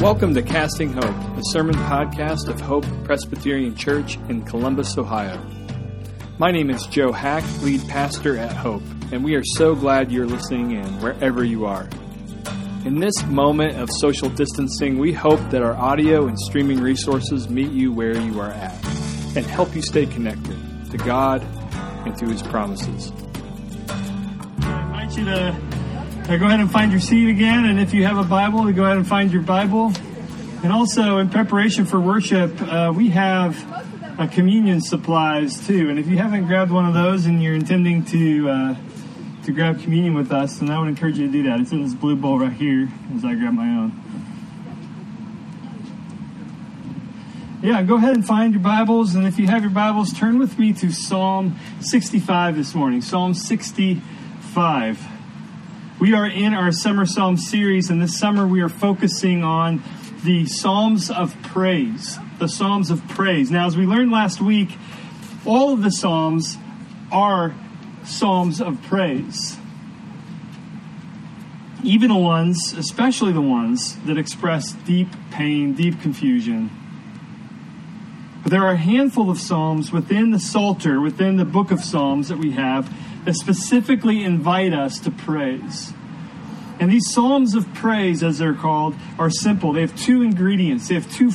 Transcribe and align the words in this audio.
Welcome 0.00 0.34
to 0.34 0.42
Casting 0.42 0.92
Hope, 0.92 1.04
a 1.04 1.40
sermon 1.52 1.74
podcast 1.74 2.48
of 2.48 2.60
Hope 2.60 2.84
Presbyterian 3.04 3.74
Church 3.74 4.18
in 4.28 4.42
Columbus, 4.44 4.98
Ohio. 4.98 5.40
My 6.38 6.50
name 6.50 6.68
is 6.68 6.86
Joe 6.86 7.12
Hack, 7.12 7.42
lead 7.62 7.80
pastor 7.88 8.36
at 8.36 8.52
Hope, 8.52 8.82
and 9.10 9.24
we 9.24 9.36
are 9.36 9.42
so 9.42 9.74
glad 9.74 10.12
you're 10.12 10.26
listening 10.26 10.72
in 10.72 10.84
wherever 11.00 11.42
you 11.42 11.64
are. 11.64 11.88
In 12.84 13.00
this 13.00 13.24
moment 13.24 13.78
of 13.78 13.88
social 13.90 14.28
distancing, 14.28 14.98
we 14.98 15.14
hope 15.14 15.40
that 15.48 15.62
our 15.62 15.74
audio 15.74 16.26
and 16.26 16.38
streaming 16.38 16.80
resources 16.80 17.48
meet 17.48 17.72
you 17.72 17.90
where 17.90 18.16
you 18.20 18.38
are 18.38 18.50
at 18.50 18.74
and 19.34 19.46
help 19.46 19.74
you 19.74 19.80
stay 19.80 20.04
connected 20.04 20.56
to 20.90 20.98
God 20.98 21.42
and 22.04 22.16
to 22.18 22.26
His 22.26 22.42
promises. 22.42 23.12
I 24.60 24.82
invite 24.82 25.16
you 25.16 25.24
to 25.24 25.75
uh, 26.28 26.36
go 26.38 26.46
ahead 26.46 26.58
and 26.58 26.70
find 26.70 26.90
your 26.90 27.00
seat 27.00 27.28
again, 27.28 27.66
and 27.66 27.78
if 27.78 27.94
you 27.94 28.04
have 28.04 28.18
a 28.18 28.24
Bible, 28.24 28.70
go 28.72 28.84
ahead 28.84 28.96
and 28.96 29.06
find 29.06 29.30
your 29.32 29.42
Bible. 29.42 29.92
And 30.64 30.72
also, 30.72 31.18
in 31.18 31.30
preparation 31.30 31.86
for 31.86 32.00
worship, 32.00 32.60
uh, 32.62 32.92
we 32.94 33.10
have 33.10 33.56
uh, 34.18 34.26
communion 34.26 34.80
supplies 34.80 35.64
too. 35.64 35.88
And 35.88 36.00
if 36.00 36.08
you 36.08 36.16
haven't 36.18 36.46
grabbed 36.46 36.72
one 36.72 36.84
of 36.84 36.94
those 36.94 37.26
and 37.26 37.40
you're 37.40 37.54
intending 37.54 38.04
to 38.06 38.48
uh, 38.48 38.76
to 39.44 39.52
grab 39.52 39.80
communion 39.80 40.14
with 40.14 40.32
us, 40.32 40.58
then 40.58 40.68
I 40.68 40.80
would 40.80 40.88
encourage 40.88 41.16
you 41.16 41.26
to 41.26 41.32
do 41.32 41.44
that. 41.44 41.60
It's 41.60 41.70
in 41.70 41.84
this 41.84 41.94
blue 41.94 42.16
bowl 42.16 42.40
right 42.40 42.52
here 42.52 42.88
as 43.14 43.24
I 43.24 43.34
grab 43.36 43.52
my 43.52 43.68
own. 43.68 43.92
Yeah, 47.62 47.82
go 47.84 47.96
ahead 47.96 48.16
and 48.16 48.26
find 48.26 48.52
your 48.52 48.62
Bibles, 48.62 49.14
and 49.14 49.28
if 49.28 49.38
you 49.38 49.46
have 49.46 49.62
your 49.62 49.70
Bibles, 49.70 50.12
turn 50.12 50.40
with 50.40 50.58
me 50.58 50.72
to 50.72 50.90
Psalm 50.90 51.56
65 51.80 52.56
this 52.56 52.74
morning. 52.74 53.00
Psalm 53.00 53.32
65. 53.32 55.15
We 55.98 56.12
are 56.12 56.26
in 56.26 56.52
our 56.52 56.72
summer 56.72 57.06
psalm 57.06 57.38
series, 57.38 57.88
and 57.88 58.02
this 58.02 58.18
summer 58.18 58.46
we 58.46 58.60
are 58.60 58.68
focusing 58.68 59.42
on 59.42 59.82
the 60.24 60.44
Psalms 60.44 61.10
of 61.10 61.34
Praise. 61.42 62.18
The 62.38 62.48
Psalms 62.48 62.90
of 62.90 63.08
Praise. 63.08 63.50
Now, 63.50 63.66
as 63.66 63.78
we 63.78 63.86
learned 63.86 64.12
last 64.12 64.42
week, 64.42 64.76
all 65.46 65.72
of 65.72 65.82
the 65.82 65.90
Psalms 65.90 66.58
are 67.10 67.54
Psalms 68.04 68.60
of 68.60 68.82
Praise. 68.82 69.56
Even 71.82 72.10
the 72.10 72.18
ones, 72.18 72.74
especially 72.74 73.32
the 73.32 73.40
ones 73.40 73.96
that 74.00 74.18
express 74.18 74.72
deep 74.72 75.08
pain, 75.30 75.72
deep 75.72 76.02
confusion. 76.02 76.70
But 78.42 78.52
there 78.52 78.64
are 78.64 78.72
a 78.72 78.76
handful 78.76 79.30
of 79.30 79.40
Psalms 79.40 79.92
within 79.92 80.30
the 80.30 80.40
Psalter, 80.40 81.00
within 81.00 81.38
the 81.38 81.46
book 81.46 81.70
of 81.70 81.82
Psalms 81.82 82.28
that 82.28 82.36
we 82.36 82.50
have, 82.50 82.92
that 83.24 83.34
specifically 83.34 84.22
invite 84.22 84.72
us 84.72 85.00
to 85.00 85.10
praise. 85.10 85.92
And 86.78 86.90
these 86.90 87.10
psalms 87.10 87.54
of 87.54 87.72
praise, 87.74 88.22
as 88.22 88.38
they're 88.38 88.54
called, 88.54 88.94
are 89.18 89.30
simple. 89.30 89.72
They 89.72 89.80
have 89.80 89.96
two 89.96 90.22
ingredients. 90.22 90.88
They 90.88 90.94
have 90.94 91.10
two 91.10 91.32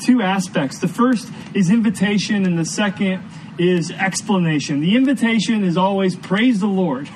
two 0.00 0.20
aspects. 0.20 0.78
The 0.78 0.88
first 0.88 1.30
is 1.54 1.70
invitation, 1.70 2.44
and 2.44 2.58
the 2.58 2.64
second 2.64 3.22
is 3.58 3.90
explanation. 3.90 4.80
The 4.80 4.96
invitation 4.96 5.64
is 5.64 5.76
always 5.76 6.16
praise 6.16 6.60
the 6.60 6.66
Lord. 6.66 7.08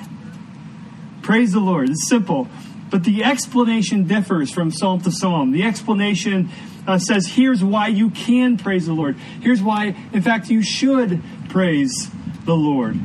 Praise 1.21 1.51
the 1.51 1.59
Lord. 1.59 1.89
It's 1.89 2.07
simple. 2.07 2.47
But 2.89 3.03
the 3.03 3.23
explanation 3.23 4.07
differs 4.07 4.51
from 4.51 4.71
psalm 4.71 5.01
to 5.01 5.11
psalm. 5.11 5.51
The 5.51 5.63
explanation 5.63 6.49
uh, 6.87 6.99
says, 6.99 7.27
here's 7.27 7.63
why 7.63 7.87
you 7.87 8.09
can 8.09 8.57
praise 8.57 8.85
the 8.85 8.93
Lord. 8.93 9.17
Here's 9.41 9.61
why, 9.61 9.95
in 10.13 10.21
fact, 10.21 10.49
you 10.49 10.63
should 10.63 11.21
praise 11.49 12.09
the 12.45 12.55
Lord. 12.55 12.97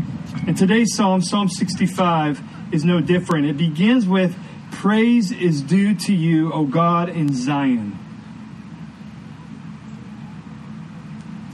And 0.47 0.57
today's 0.57 0.95
psalm, 0.95 1.21
Psalm 1.21 1.49
65, 1.49 2.41
is 2.73 2.85
no 2.85 3.01
different. 3.01 3.47
It 3.47 3.57
begins 3.57 4.07
with 4.07 4.37
Praise 4.73 5.31
is 5.31 5.63
due 5.63 5.95
to 5.95 6.13
you, 6.13 6.53
O 6.53 6.65
God, 6.65 7.09
in 7.09 7.33
Zion. 7.33 7.99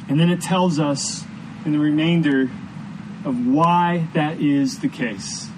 And 0.08 0.18
then 0.18 0.30
it 0.30 0.40
tells 0.40 0.80
us 0.80 1.24
in 1.66 1.72
the 1.72 1.78
remainder 1.78 2.50
of 3.24 3.46
why 3.46 4.08
that 4.14 4.40
is 4.40 4.78
the 4.78 4.88
case. 4.88 5.50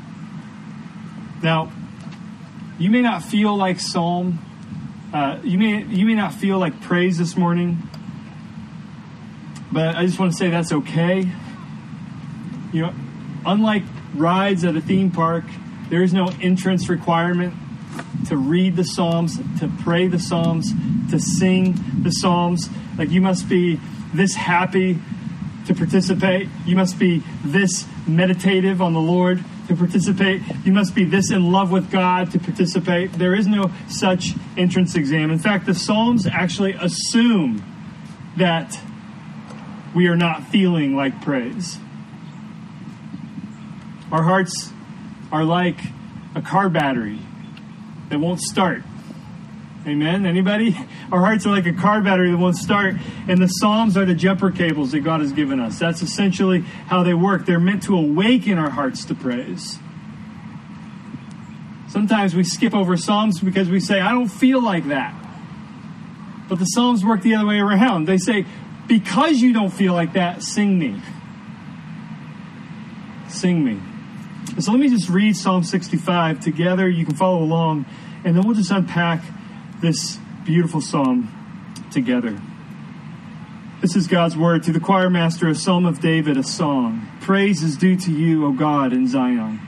Now, 1.43 1.71
you 2.79 2.91
may 2.91 3.03
not 3.03 3.23
feel 3.23 3.57
like 3.57 3.79
psalm, 3.79 4.41
uh, 5.13 5.39
you 5.45 5.59
may 5.59 5.85
you 5.85 6.07
may 6.07 6.15
not 6.15 6.35
feel 6.35 6.59
like 6.59 6.81
praise 6.81 7.19
this 7.19 7.37
morning, 7.37 7.79
but 9.71 9.95
I 9.97 10.07
just 10.07 10.19
want 10.19 10.33
to 10.33 10.39
say 10.39 10.51
that's 10.51 10.73
okay. 10.73 11.31
You 12.73 12.83
know, 12.83 12.95
unlike 13.47 13.83
rides 14.15 14.65
at 14.65 14.77
a 14.77 14.81
theme 14.81 15.11
park, 15.11 15.45
there 15.91 16.03
is 16.03 16.15
no 16.15 16.33
entrance 16.41 16.89
requirement 16.89 17.53
to 18.29 18.37
read 18.37 18.77
the 18.77 18.85
Psalms, 18.85 19.39
to 19.59 19.71
pray 19.83 20.07
the 20.07 20.19
Psalms, 20.19 20.73
to 21.11 21.19
sing 21.19 21.75
the 22.03 22.11
Psalms. 22.11 22.71
Like 22.97 23.11
you 23.11 23.21
must 23.21 23.49
be 23.49 23.81
this 24.15 24.35
happy 24.35 24.99
to 25.67 25.75
participate. 25.75 26.49
You 26.65 26.77
must 26.77 26.99
be 26.99 27.23
this 27.45 27.87
meditative 28.07 28.81
on 28.81 28.93
the 28.93 29.01
Lord 29.01 29.45
to 29.69 29.77
participate. 29.77 30.43
You 30.65 30.73
must 30.73 30.95
be 30.95 31.05
this 31.05 31.31
in 31.31 31.53
love 31.53 31.71
with 31.71 31.91
God 31.91 32.31
to 32.33 32.39
participate. 32.39 33.13
There 33.13 33.35
is 33.35 33.47
no 33.47 33.71
such 33.89 34.35
entrance 34.57 34.95
exam. 34.95 35.31
In 35.31 35.39
fact, 35.39 35.67
the 35.67 35.75
Psalms 35.75 36.27
actually 36.27 36.73
assume 36.73 37.65
that 38.37 38.79
we 39.95 40.07
are 40.07 40.17
not 40.17 40.45
feeling 40.49 40.95
like 40.95 41.21
praise. 41.21 41.79
Our 44.13 44.23
hearts 44.23 44.73
are 45.33 45.45
like 45.45 45.79
a 46.35 46.43
car 46.43 46.69
battery 46.69 47.19
that 48.09 48.19
won't 48.19 48.41
start. 48.41 48.83
Amen. 49.87 50.27
Anybody? 50.27 50.77
Our 51.13 51.21
hearts 51.21 51.47
are 51.47 51.51
like 51.51 51.67
a 51.67 51.73
car 51.73 52.03
battery 52.03 52.31
that 52.31 52.37
won't 52.37 52.57
start, 52.57 52.95
and 53.29 53.41
the 53.41 53.47
Psalms 53.47 53.97
are 53.97 54.05
the 54.05 54.15
jumper 54.15 54.51
cables 54.51 54.93
that 54.93 55.01
God 55.01 55.21
has 55.21 55.33
given 55.33 55.59
us. 55.59 55.79
That's 55.79 56.03
essentially 56.03 56.61
how 56.61 57.03
they 57.03 57.15
work. 57.15 57.47
They're 57.47 57.61
meant 57.61 57.85
to 57.85 57.97
awaken 57.97 58.59
our 58.59 58.71
hearts 58.71 59.05
to 59.07 59.15
praise. 59.15 59.79
Sometimes 61.89 62.37
we 62.37 62.45
skip 62.45 62.75
over 62.75 62.97
Psalms 62.97 63.41
because 63.41 63.69
we 63.69 63.81
say, 63.81 64.01
I 64.01 64.13
don't 64.13 64.29
feel 64.29 64.63
like 64.63 64.89
that. 64.89 65.15
But 66.49 66.59
the 66.59 66.67
Psalms 66.67 67.05
work 67.05 67.23
the 67.23 67.35
other 67.35 67.47
way 67.47 67.59
around. 67.59 68.07
They 68.07 68.19
say, 68.19 68.45
because 68.87 69.41
you 69.41 69.53
don't 69.53 69.71
feel 69.71 69.93
like 69.93 70.13
that, 70.13 70.43
sing 70.43 70.79
me. 70.79 71.01
Sing 73.29 73.65
me. 73.65 73.81
So 74.59 74.73
let 74.73 74.81
me 74.81 74.89
just 74.89 75.09
read 75.09 75.37
Psalm 75.37 75.65
65 75.65 76.41
together. 76.41 76.89
You 76.89 77.05
can 77.07 77.15
follow 77.15 77.43
along, 77.43 77.87
and 78.25 78.37
then 78.37 78.47
we'll 78.47 78.57
just 78.57 78.71
unpack 78.71 79.23
this 79.81 80.19
beautiful 80.45 80.81
psalm 80.81 81.33
together. 81.93 82.39
This 83.81 83.97
is 83.97 84.07
God's 84.07 84.37
word 84.37 84.65
to 84.65 84.73
the 84.73 84.81
choir 84.81 85.09
master, 85.09 85.49
a 85.49 85.55
psalm 85.55 85.87
of 85.87 86.01
David, 86.01 86.37
a 86.37 86.43
song. 86.43 87.09
Praise 87.21 87.63
is 87.63 87.77
due 87.79 87.97
to 87.97 88.13
you, 88.13 88.45
O 88.47 88.53
God, 88.53 88.93
in 88.93 89.07
Zion. 89.07 89.61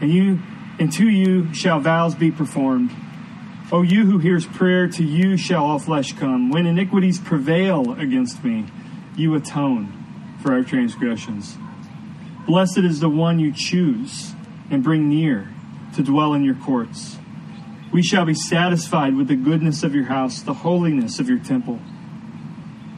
And 0.00 0.10
you 0.10 0.40
and 0.78 0.92
to 0.94 1.08
you 1.08 1.52
shall 1.54 1.78
vows 1.78 2.14
be 2.14 2.30
performed. 2.30 2.90
O 3.72 3.82
you 3.82 4.04
who 4.06 4.18
hears 4.18 4.46
prayer, 4.46 4.88
to 4.88 5.04
you 5.04 5.36
shall 5.36 5.64
all 5.64 5.78
flesh 5.78 6.12
come. 6.12 6.50
When 6.50 6.66
iniquities 6.66 7.18
prevail 7.18 7.92
against 7.92 8.44
me, 8.44 8.66
you 9.16 9.34
atone 9.34 9.92
for 10.42 10.52
our 10.52 10.62
transgressions. 10.62 11.56
Blessed 12.46 12.78
is 12.78 13.00
the 13.00 13.08
one 13.08 13.40
you 13.40 13.52
choose 13.52 14.32
and 14.70 14.82
bring 14.82 15.08
near 15.08 15.52
to 15.96 16.02
dwell 16.02 16.32
in 16.32 16.44
your 16.44 16.54
courts. 16.54 17.18
We 17.92 18.02
shall 18.02 18.24
be 18.24 18.34
satisfied 18.34 19.16
with 19.16 19.26
the 19.26 19.34
goodness 19.34 19.82
of 19.82 19.96
your 19.96 20.04
house, 20.04 20.42
the 20.42 20.54
holiness 20.54 21.18
of 21.18 21.28
your 21.28 21.40
temple. 21.40 21.80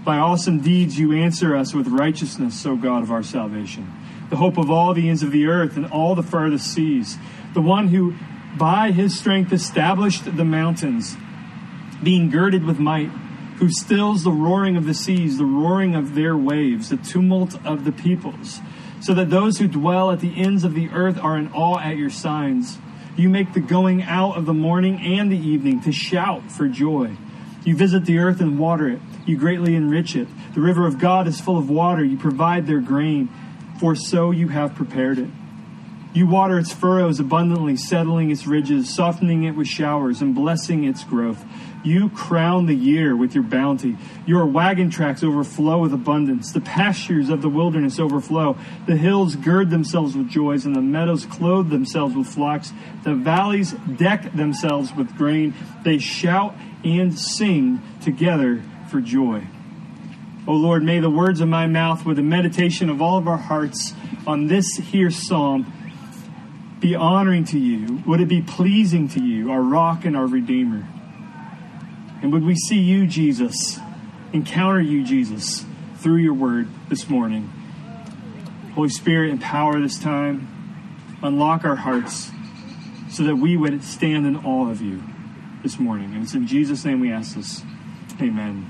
By 0.04 0.19
awesome 0.19 0.60
deeds 0.60 0.98
you 0.98 1.12
answer 1.12 1.56
us 1.56 1.72
with 1.72 1.88
righteousness, 1.88 2.64
O 2.66 2.76
God 2.76 3.03
of 3.03 3.10
our 3.10 3.22
salvation, 3.22 3.91
the 4.28 4.37
hope 4.37 4.58
of 4.58 4.70
all 4.70 4.92
the 4.92 5.08
ends 5.08 5.22
of 5.22 5.32
the 5.32 5.47
earth 5.47 5.76
and 5.76 5.87
all 5.87 6.14
the 6.14 6.22
farthest 6.22 6.66
seas, 6.66 7.16
the 7.54 7.62
one 7.62 7.88
who 7.88 8.14
by 8.58 8.91
his 8.91 9.19
strength 9.19 9.52
established 9.52 10.25
the 10.37 10.44
mountains, 10.44 11.17
being 12.02 12.28
girded 12.28 12.64
with 12.64 12.78
might, 12.78 13.08
who 13.56 13.70
stills 13.70 14.25
the 14.25 14.31
roaring 14.31 14.76
of 14.76 14.84
the 14.84 14.94
seas, 14.94 15.38
the 15.38 15.44
roaring 15.44 15.94
of 15.94 16.14
their 16.14 16.37
waves, 16.37 16.90
the 16.90 16.96
tumult 16.99 17.55
of 17.64 17.84
the 17.84 17.93
peoples 17.93 18.61
so 19.00 19.15
that 19.15 19.31
those 19.31 19.59
who 19.59 19.69
dwell 19.69 20.11
at 20.11 20.21
the 20.21 20.41
ends 20.41 20.65
of 20.65 20.75
the 20.75 20.89
earth 20.91 21.19
are 21.19 21.37
in 21.37 21.49
awe 21.53 21.79
at 21.79 21.97
your 21.97 22.11
signs. 22.11 22.79
You 23.17 23.29
make 23.29 23.53
the 23.53 23.61
going 23.61 24.03
out 24.03 24.37
of 24.37 24.47
the 24.47 24.55
morning 24.55 25.00
and 25.00 25.31
the 25.31 25.39
evening 25.39 25.81
to 25.83 25.93
shout 25.93 26.50
for 26.50 26.69
joy. 26.69 27.17
You 27.65 27.77
visit 27.77 28.05
the 28.05 28.19
earth 28.19 28.41
and 28.41 28.59
water 28.59 28.89
it. 28.89 29.00
You 29.27 29.37
greatly 29.37 29.75
enrich 29.75 30.17
it. 30.17 30.29
The 30.55 30.61
river 30.61 30.87
of 30.87 30.99
God 30.99 31.27
is 31.27 31.41
full 31.41 31.59
of 31.59 31.69
water. 31.69 32.05
You 32.05 32.17
provide 32.17 32.67
their 32.67 32.81
grain, 32.81 33.29
for 33.81 33.95
so 33.95 34.31
you 34.31 34.49
have 34.49 34.75
prepared 34.75 35.19
it. 35.19 35.29
You 36.19 36.26
water 36.26 36.59
its 36.59 36.73
furrows 36.73 37.20
abundantly, 37.20 37.76
settling 37.76 38.32
its 38.32 38.44
ridges, 38.44 38.93
softening 38.93 39.44
it 39.44 39.53
with 39.53 39.69
showers, 39.69 40.20
and 40.20 40.35
blessing 40.35 40.82
its 40.82 41.05
growth. 41.05 41.44
You 41.85 42.09
crown 42.09 42.67
the 42.67 42.75
year 42.75 43.15
with 43.15 43.37
your 43.37 43.44
bounty. 43.44 43.97
Your 44.26 44.44
wagon 44.44 44.91
tracks 44.91 45.23
overflow 45.23 45.79
with 45.79 45.94
abundance. 45.94 46.50
The 46.50 46.61
pastures 46.61 47.29
of 47.29 47.41
the 47.41 47.49
wilderness 47.49 48.00
overflow. 48.00 48.56
The 48.88 48.97
hills 48.97 49.37
gird 49.37 49.70
themselves 49.70 50.17
with 50.17 50.29
joys, 50.29 50.67
and 50.67 50.75
the 50.75 50.81
meadows 50.81 51.25
clothe 51.25 51.70
themselves 51.70 52.17
with 52.17 52.26
flocks. 52.26 52.73
The 53.05 53.14
valleys 53.14 53.76
deck 53.97 54.32
themselves 54.35 54.93
with 54.93 55.17
grain. 55.17 55.55
They 55.85 55.99
shout 55.99 56.56
and 56.82 57.17
sing 57.17 57.81
together 58.03 58.61
for 58.91 59.00
joy. 59.00 59.47
O 60.49 60.55
Lord, 60.55 60.82
may 60.82 60.99
the 60.99 61.11
words 61.11 61.41
of 61.41 61.49
my 61.49 61.69
mouth, 61.69 62.05
with 62.05 62.17
the 62.17 62.25
meditation 62.25 62.91
of 62.91 63.00
all 63.00 63.19
of 63.19 63.29
our 63.29 63.37
hearts 63.37 63.94
on 64.26 64.49
this 64.49 64.79
here 64.79 65.12
psalm, 65.12 65.73
be 66.80 66.94
honoring 66.94 67.44
to 67.46 67.58
you? 67.58 68.02
Would 68.06 68.20
it 68.20 68.28
be 68.28 68.42
pleasing 68.42 69.08
to 69.08 69.22
you, 69.22 69.50
our 69.50 69.60
rock 69.60 70.04
and 70.04 70.16
our 70.16 70.26
redeemer? 70.26 70.86
And 72.22 72.32
would 72.32 72.44
we 72.44 72.54
see 72.54 72.78
you, 72.78 73.06
Jesus, 73.06 73.78
encounter 74.32 74.80
you, 74.80 75.04
Jesus, 75.04 75.64
through 75.96 76.16
your 76.16 76.34
word 76.34 76.69
this 76.88 77.08
morning? 77.08 77.52
Holy 78.75 78.88
Spirit, 78.88 79.30
empower 79.30 79.80
this 79.80 79.98
time, 79.98 80.48
unlock 81.22 81.64
our 81.64 81.76
hearts 81.76 82.30
so 83.10 83.25
that 83.25 83.36
we 83.36 83.56
would 83.56 83.82
stand 83.82 84.26
in 84.26 84.36
awe 84.36 84.70
of 84.70 84.80
you 84.80 85.02
this 85.62 85.78
morning. 85.78 86.14
And 86.14 86.22
it's 86.22 86.34
in 86.34 86.46
Jesus' 86.46 86.84
name 86.84 87.00
we 87.00 87.10
ask 87.10 87.34
this. 87.34 87.62
Amen. 88.20 88.66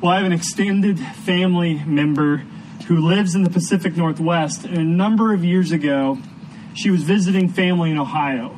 Well, 0.00 0.12
I 0.12 0.16
have 0.16 0.26
an 0.26 0.32
extended 0.32 0.98
family 0.98 1.74
member 1.84 2.44
who 2.92 3.08
lives 3.08 3.34
in 3.34 3.42
the 3.42 3.48
Pacific 3.48 3.96
Northwest, 3.96 4.66
and 4.66 4.76
a 4.76 4.84
number 4.84 5.32
of 5.32 5.42
years 5.42 5.72
ago, 5.72 6.18
she 6.74 6.90
was 6.90 7.02
visiting 7.04 7.48
family 7.48 7.90
in 7.90 7.98
Ohio. 7.98 8.54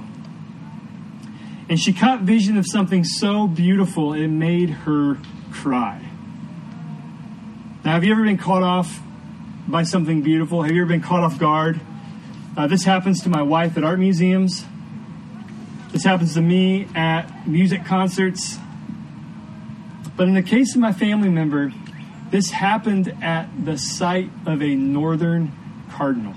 And 1.69 1.79
she 1.79 1.93
caught 1.93 2.23
vision 2.23 2.57
of 2.57 2.67
something 2.67 3.05
so 3.05 3.47
beautiful 3.47 4.13
it 4.13 4.27
made 4.27 4.71
her 4.71 5.19
cry. 5.53 6.01
Now, 7.85 7.93
have 7.93 8.03
you 8.03 8.11
ever 8.11 8.25
been 8.25 8.37
caught 8.37 8.65
off 8.65 9.01
by 9.69 9.85
something 9.85 10.23
beautiful? 10.23 10.63
Have 10.63 10.73
you 10.73 10.83
ever 10.83 10.89
been 10.89 11.01
caught 11.01 11.23
off 11.23 11.39
guard? 11.39 11.81
Uh, 12.57 12.67
this 12.67 12.83
happens 12.83 13.23
to 13.23 13.29
my 13.29 13.43
wife 13.43 13.77
at 13.77 13.85
art 13.85 14.01
museums. 14.01 14.65
This 15.93 16.03
happens 16.03 16.35
to 16.35 16.41
me 16.41 16.89
at 16.97 17.47
music 17.47 17.85
concerts. 17.85 18.59
But 20.17 20.27
in 20.27 20.35
the 20.35 20.43
case 20.43 20.75
of 20.75 20.81
my 20.81 20.93
family 20.93 21.29
member, 21.29 21.73
this 22.35 22.51
happened 22.51 23.17
at 23.23 23.49
the 23.65 23.79
site 23.79 24.29
of 24.45 24.61
a 24.61 24.75
northern 24.75 25.53
cardinal. 25.93 26.35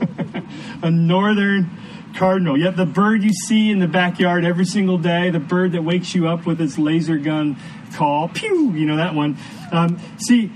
a 0.82 0.92
northern 0.92 1.68
cardinal. 2.14 2.56
Yet 2.56 2.76
the 2.76 2.86
bird 2.86 3.24
you 3.24 3.32
see 3.32 3.72
in 3.72 3.80
the 3.80 3.88
backyard 3.88 4.44
every 4.44 4.64
single 4.64 4.96
day, 4.96 5.30
the 5.30 5.40
bird 5.40 5.72
that 5.72 5.82
wakes 5.82 6.14
you 6.14 6.28
up 6.28 6.46
with 6.46 6.60
its 6.60 6.78
laser 6.78 7.18
gun 7.18 7.56
call, 7.96 8.28
pew, 8.28 8.70
you 8.74 8.86
know 8.86 8.94
that 8.98 9.16
one. 9.16 9.36
Um, 9.72 9.98
see, 10.18 10.52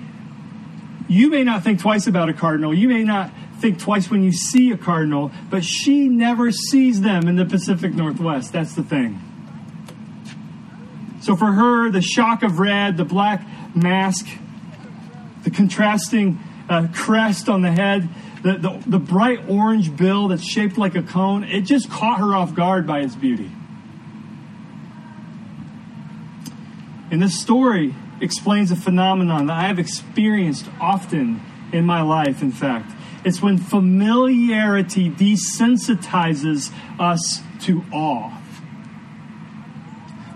you 1.08 1.28
may 1.28 1.42
not 1.42 1.64
think 1.64 1.80
twice 1.80 2.06
about 2.06 2.28
a 2.28 2.32
cardinal. 2.32 2.72
You 2.72 2.86
may 2.86 3.02
not 3.02 3.32
think 3.58 3.80
twice 3.80 4.08
when 4.08 4.22
you 4.22 4.30
see 4.30 4.70
a 4.70 4.76
cardinal, 4.76 5.32
but 5.50 5.64
she 5.64 6.06
never 6.06 6.52
sees 6.52 7.00
them 7.00 7.26
in 7.26 7.34
the 7.34 7.46
Pacific 7.46 7.94
Northwest. 7.94 8.52
That's 8.52 8.76
the 8.76 8.84
thing. 8.84 9.20
So 11.20 11.34
for 11.34 11.50
her, 11.50 11.90
the 11.90 12.00
shock 12.00 12.44
of 12.44 12.60
red, 12.60 12.96
the 12.96 13.04
black 13.04 13.44
mask, 13.74 14.28
contrasting 15.52 16.38
uh, 16.68 16.88
crest 16.94 17.48
on 17.48 17.62
the 17.62 17.70
head, 17.70 18.08
the, 18.42 18.54
the, 18.54 18.82
the 18.86 18.98
bright 18.98 19.48
orange 19.48 19.96
bill 19.96 20.28
that's 20.28 20.44
shaped 20.44 20.78
like 20.78 20.94
a 20.94 21.02
cone, 21.02 21.44
it 21.44 21.62
just 21.62 21.90
caught 21.90 22.18
her 22.18 22.34
off 22.34 22.54
guard 22.54 22.86
by 22.86 23.00
its 23.00 23.14
beauty. 23.14 23.50
And 27.10 27.22
this 27.22 27.38
story 27.40 27.94
explains 28.20 28.70
a 28.70 28.76
phenomenon 28.76 29.46
that 29.46 29.56
I 29.56 29.66
have 29.66 29.78
experienced 29.78 30.66
often 30.80 31.40
in 31.72 31.84
my 31.84 32.02
life, 32.02 32.42
in 32.42 32.52
fact. 32.52 32.92
It's 33.24 33.42
when 33.42 33.58
familiarity 33.58 35.10
desensitizes 35.10 36.72
us 36.98 37.40
to 37.60 37.84
awe 37.92 38.42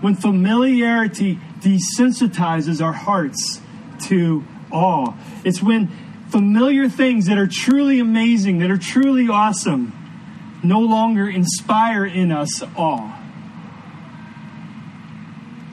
when 0.00 0.14
familiarity 0.14 1.38
desensitizes 1.60 2.84
our 2.84 2.92
hearts 2.92 3.60
to 4.04 4.44
awe. 4.70 5.14
It's 5.44 5.62
when 5.62 5.88
familiar 6.30 6.88
things 6.88 7.26
that 7.26 7.38
are 7.38 7.46
truly 7.46 8.00
amazing, 8.00 8.58
that 8.58 8.70
are 8.70 8.78
truly 8.78 9.28
awesome, 9.28 9.92
no 10.62 10.80
longer 10.80 11.28
inspire 11.28 12.04
in 12.04 12.32
us 12.32 12.62
awe. 12.76 13.22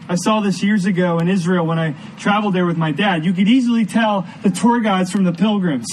I 0.08 0.16
saw 0.16 0.42
this 0.42 0.62
years 0.62 0.86
ago 0.86 1.18
in 1.20 1.30
Israel 1.30 1.66
when 1.66 1.80
I 1.80 1.96
traveled 2.20 2.54
there 2.54 2.66
with 2.66 2.78
my 2.78 2.92
dad. 2.92 3.24
You 3.24 3.34
could 3.34 3.48
easily 3.48 3.86
tell 3.86 4.28
the 4.44 4.50
tour 4.50 4.82
guides 4.82 5.12
from 5.12 5.24
the 5.24 5.32
pilgrims. 5.32 5.88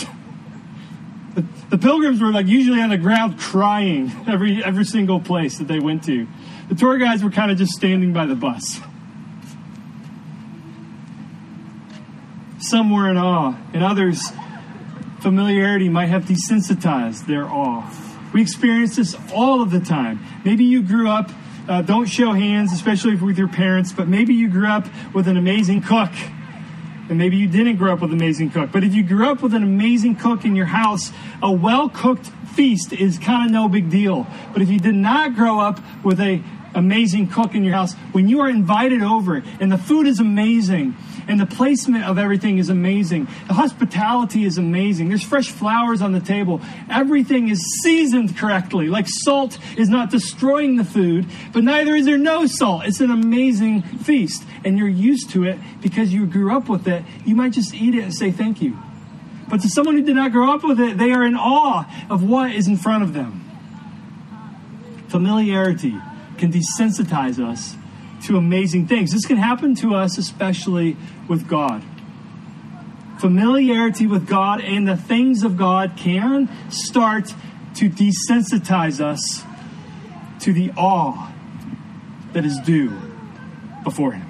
The, 1.34 1.44
the 1.70 1.78
pilgrims 1.78 2.20
were 2.20 2.32
like 2.32 2.46
usually 2.46 2.80
on 2.82 2.90
the 2.90 2.98
ground 2.98 3.38
crying 3.38 4.12
every 4.28 4.62
every 4.64 4.84
single 4.84 5.20
place 5.20 5.58
that 5.58 5.68
they 5.68 5.78
went 5.78 6.04
to. 6.04 6.26
The 6.68 6.74
tour 6.74 6.98
guides 6.98 7.22
were 7.22 7.30
kind 7.30 7.50
of 7.50 7.58
just 7.58 7.72
standing 7.72 8.12
by 8.12 8.26
the 8.26 8.34
bus. 8.34 8.80
Some 12.70 12.92
were 12.92 13.10
in 13.10 13.16
awe, 13.16 13.56
and 13.74 13.82
others, 13.82 14.22
familiarity 15.18 15.88
might 15.88 16.06
have 16.06 16.26
desensitized 16.26 17.26
their 17.26 17.44
awe. 17.44 17.84
We 18.32 18.42
experience 18.42 18.94
this 18.94 19.16
all 19.34 19.60
of 19.60 19.72
the 19.72 19.80
time. 19.80 20.20
Maybe 20.44 20.62
you 20.62 20.80
grew 20.80 21.08
up, 21.08 21.32
uh, 21.68 21.82
don't 21.82 22.06
show 22.06 22.30
hands, 22.30 22.72
especially 22.72 23.16
with 23.16 23.36
your 23.36 23.48
parents, 23.48 23.90
but 23.90 24.06
maybe 24.06 24.34
you 24.34 24.48
grew 24.48 24.68
up 24.68 24.86
with 25.12 25.26
an 25.26 25.36
amazing 25.36 25.82
cook. 25.82 26.12
And 27.08 27.18
maybe 27.18 27.36
you 27.38 27.48
didn't 27.48 27.74
grow 27.74 27.92
up 27.92 28.02
with 28.02 28.12
an 28.12 28.16
amazing 28.16 28.50
cook. 28.50 28.70
But 28.70 28.84
if 28.84 28.94
you 28.94 29.02
grew 29.02 29.28
up 29.28 29.42
with 29.42 29.52
an 29.52 29.64
amazing 29.64 30.14
cook 30.14 30.44
in 30.44 30.54
your 30.54 30.66
house, 30.66 31.10
a 31.42 31.50
well 31.50 31.88
cooked 31.88 32.28
feast 32.54 32.92
is 32.92 33.18
kind 33.18 33.46
of 33.46 33.50
no 33.50 33.68
big 33.68 33.90
deal. 33.90 34.28
But 34.52 34.62
if 34.62 34.70
you 34.70 34.78
did 34.78 34.94
not 34.94 35.34
grow 35.34 35.58
up 35.58 35.80
with 36.04 36.20
a 36.20 36.40
amazing 36.76 37.26
cook 37.26 37.56
in 37.56 37.64
your 37.64 37.74
house, 37.74 37.94
when 38.12 38.28
you 38.28 38.38
are 38.42 38.48
invited 38.48 39.02
over 39.02 39.42
and 39.58 39.72
the 39.72 39.78
food 39.78 40.06
is 40.06 40.20
amazing 40.20 40.94
and 41.28 41.40
the 41.40 41.46
placement 41.46 42.04
of 42.04 42.18
everything 42.18 42.58
is 42.58 42.68
amazing, 42.68 43.26
the 43.46 43.54
hospitality 43.54 44.44
is 44.44 44.58
amazing, 44.58 45.08
there's 45.08 45.22
fresh 45.22 45.50
flowers 45.50 46.02
on 46.02 46.12
the 46.12 46.20
table, 46.20 46.60
everything 46.90 47.48
is 47.48 47.60
seasoned 47.82 48.36
correctly. 48.36 48.88
Like 48.88 49.06
salt 49.08 49.58
is 49.76 49.88
not 49.88 50.10
destroying 50.10 50.76
the 50.76 50.84
food, 50.84 51.26
but 51.52 51.64
neither 51.64 51.94
is 51.94 52.06
there 52.06 52.18
no 52.18 52.46
salt. 52.46 52.84
It's 52.84 53.00
an 53.00 53.10
amazing 53.10 53.82
feast 53.82 54.44
and 54.64 54.78
you're 54.78 54.88
used 54.88 55.30
to 55.30 55.44
it 55.44 55.58
because 55.80 56.12
you 56.12 56.26
grew 56.26 56.54
up 56.54 56.68
with 56.68 56.86
it. 56.88 57.04
You 57.24 57.34
might 57.34 57.52
just 57.52 57.74
eat 57.74 57.94
it 57.94 58.04
and 58.04 58.14
say 58.14 58.30
thank 58.30 58.62
you. 58.62 58.76
But 59.48 59.62
to 59.62 59.68
someone 59.68 59.96
who 59.96 60.02
did 60.02 60.14
not 60.14 60.30
grow 60.32 60.54
up 60.54 60.62
with 60.62 60.78
it, 60.80 60.96
they 60.96 61.10
are 61.10 61.24
in 61.24 61.34
awe 61.34 61.84
of 62.08 62.22
what 62.22 62.52
is 62.52 62.68
in 62.68 62.76
front 62.76 63.02
of 63.02 63.12
them. 63.12 63.44
Familiarity 65.08 65.96
can 66.38 66.52
desensitize 66.52 67.44
us 67.44 67.76
to 68.24 68.36
amazing 68.36 68.86
things. 68.86 69.12
This 69.12 69.26
can 69.26 69.36
happen 69.36 69.74
to 69.76 69.94
us, 69.94 70.18
especially 70.18 70.96
with 71.28 71.48
God. 71.48 71.82
Familiarity 73.18 74.06
with 74.06 74.26
God 74.26 74.60
and 74.60 74.88
the 74.88 74.96
things 74.96 75.42
of 75.42 75.56
God 75.56 75.92
can 75.96 76.48
start 76.70 77.34
to 77.76 77.90
desensitize 77.90 79.00
us 79.00 79.44
to 80.40 80.52
the 80.52 80.72
awe 80.76 81.32
that 82.32 82.44
is 82.44 82.58
due 82.64 82.92
before 83.84 84.12
Him. 84.12 84.26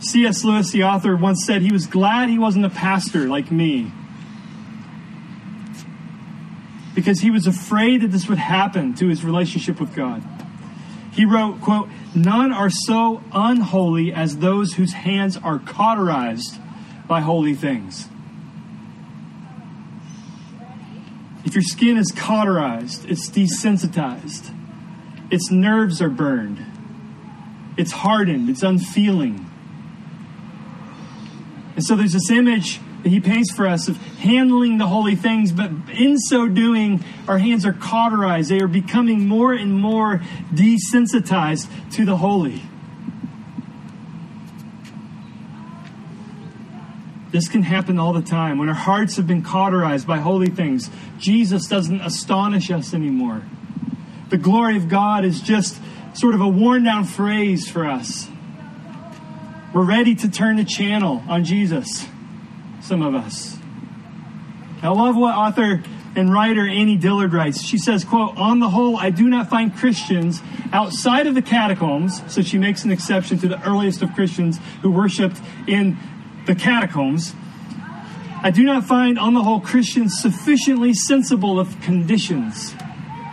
C.S. 0.00 0.44
Lewis, 0.44 0.72
the 0.72 0.84
author, 0.84 1.16
once 1.16 1.44
said 1.46 1.62
he 1.62 1.72
was 1.72 1.86
glad 1.86 2.28
he 2.28 2.38
wasn't 2.38 2.64
a 2.64 2.70
pastor 2.70 3.28
like 3.28 3.52
me 3.52 3.92
because 6.94 7.20
he 7.20 7.30
was 7.30 7.46
afraid 7.46 8.02
that 8.02 8.08
this 8.08 8.28
would 8.28 8.38
happen 8.38 8.94
to 8.94 9.08
his 9.08 9.24
relationship 9.24 9.80
with 9.80 9.94
God. 9.94 10.22
He 11.12 11.24
wrote, 11.26 11.60
quote, 11.60 11.88
None 12.14 12.52
are 12.52 12.70
so 12.70 13.22
unholy 13.32 14.12
as 14.12 14.38
those 14.38 14.74
whose 14.74 14.92
hands 14.92 15.36
are 15.36 15.58
cauterized 15.58 16.58
by 17.06 17.20
holy 17.20 17.54
things. 17.54 18.08
If 21.44 21.54
your 21.54 21.62
skin 21.62 21.98
is 21.98 22.12
cauterized, 22.12 23.04
it's 23.10 23.28
desensitized, 23.28 24.54
its 25.30 25.50
nerves 25.50 26.00
are 26.00 26.08
burned, 26.08 26.64
it's 27.76 27.92
hardened, 27.92 28.48
it's 28.48 28.62
unfeeling. 28.62 29.50
And 31.74 31.84
so 31.84 31.96
there's 31.96 32.12
this 32.12 32.30
image 32.30 32.80
he 33.04 33.20
pays 33.20 33.50
for 33.50 33.66
us 33.66 33.88
of 33.88 33.96
handling 33.96 34.78
the 34.78 34.86
holy 34.86 35.16
things, 35.16 35.52
but 35.52 35.70
in 35.92 36.18
so 36.18 36.48
doing, 36.48 37.04
our 37.26 37.38
hands 37.38 37.66
are 37.66 37.72
cauterized. 37.72 38.50
They 38.50 38.60
are 38.60 38.68
becoming 38.68 39.26
more 39.26 39.52
and 39.52 39.72
more 39.72 40.22
desensitized 40.52 41.68
to 41.92 42.04
the 42.04 42.16
holy. 42.16 42.62
This 47.32 47.48
can 47.48 47.62
happen 47.62 47.98
all 47.98 48.12
the 48.12 48.22
time. 48.22 48.58
When 48.58 48.68
our 48.68 48.74
hearts 48.74 49.16
have 49.16 49.26
been 49.26 49.42
cauterized 49.42 50.06
by 50.06 50.18
holy 50.18 50.50
things, 50.50 50.90
Jesus 51.18 51.66
doesn't 51.66 52.02
astonish 52.02 52.70
us 52.70 52.92
anymore. 52.92 53.42
The 54.28 54.36
glory 54.36 54.76
of 54.76 54.88
God 54.88 55.24
is 55.24 55.40
just 55.40 55.80
sort 56.14 56.34
of 56.34 56.42
a 56.42 56.48
worn 56.48 56.84
down 56.84 57.04
phrase 57.04 57.68
for 57.68 57.86
us. 57.86 58.28
We're 59.72 59.84
ready 59.84 60.14
to 60.16 60.30
turn 60.30 60.56
the 60.56 60.64
channel 60.64 61.22
on 61.26 61.44
Jesus, 61.44 62.06
some 62.82 63.02
of 63.02 63.14
us. 63.14 63.56
I 64.82 64.88
love 64.88 65.16
what 65.16 65.34
author 65.34 65.82
and 66.14 66.32
writer 66.32 66.66
Annie 66.66 66.96
Dillard 66.96 67.32
writes. 67.32 67.62
She 67.62 67.78
says, 67.78 68.04
quote, 68.04 68.36
on 68.36 68.58
the 68.58 68.68
whole, 68.68 68.96
I 68.96 69.10
do 69.10 69.28
not 69.28 69.48
find 69.48 69.74
Christians 69.74 70.42
outside 70.72 71.26
of 71.26 71.34
the 71.34 71.42
catacombs, 71.42 72.22
so 72.32 72.42
she 72.42 72.58
makes 72.58 72.84
an 72.84 72.90
exception 72.90 73.38
to 73.38 73.48
the 73.48 73.62
earliest 73.66 74.02
of 74.02 74.12
Christians 74.14 74.58
who 74.82 74.90
worshiped 74.90 75.40
in 75.66 75.96
the 76.46 76.54
catacombs. 76.54 77.34
I 78.42 78.50
do 78.50 78.64
not 78.64 78.84
find, 78.84 79.18
on 79.18 79.34
the 79.34 79.42
whole, 79.42 79.60
Christians 79.60 80.20
sufficiently 80.20 80.92
sensible 80.94 81.60
of 81.60 81.80
conditions. 81.80 82.74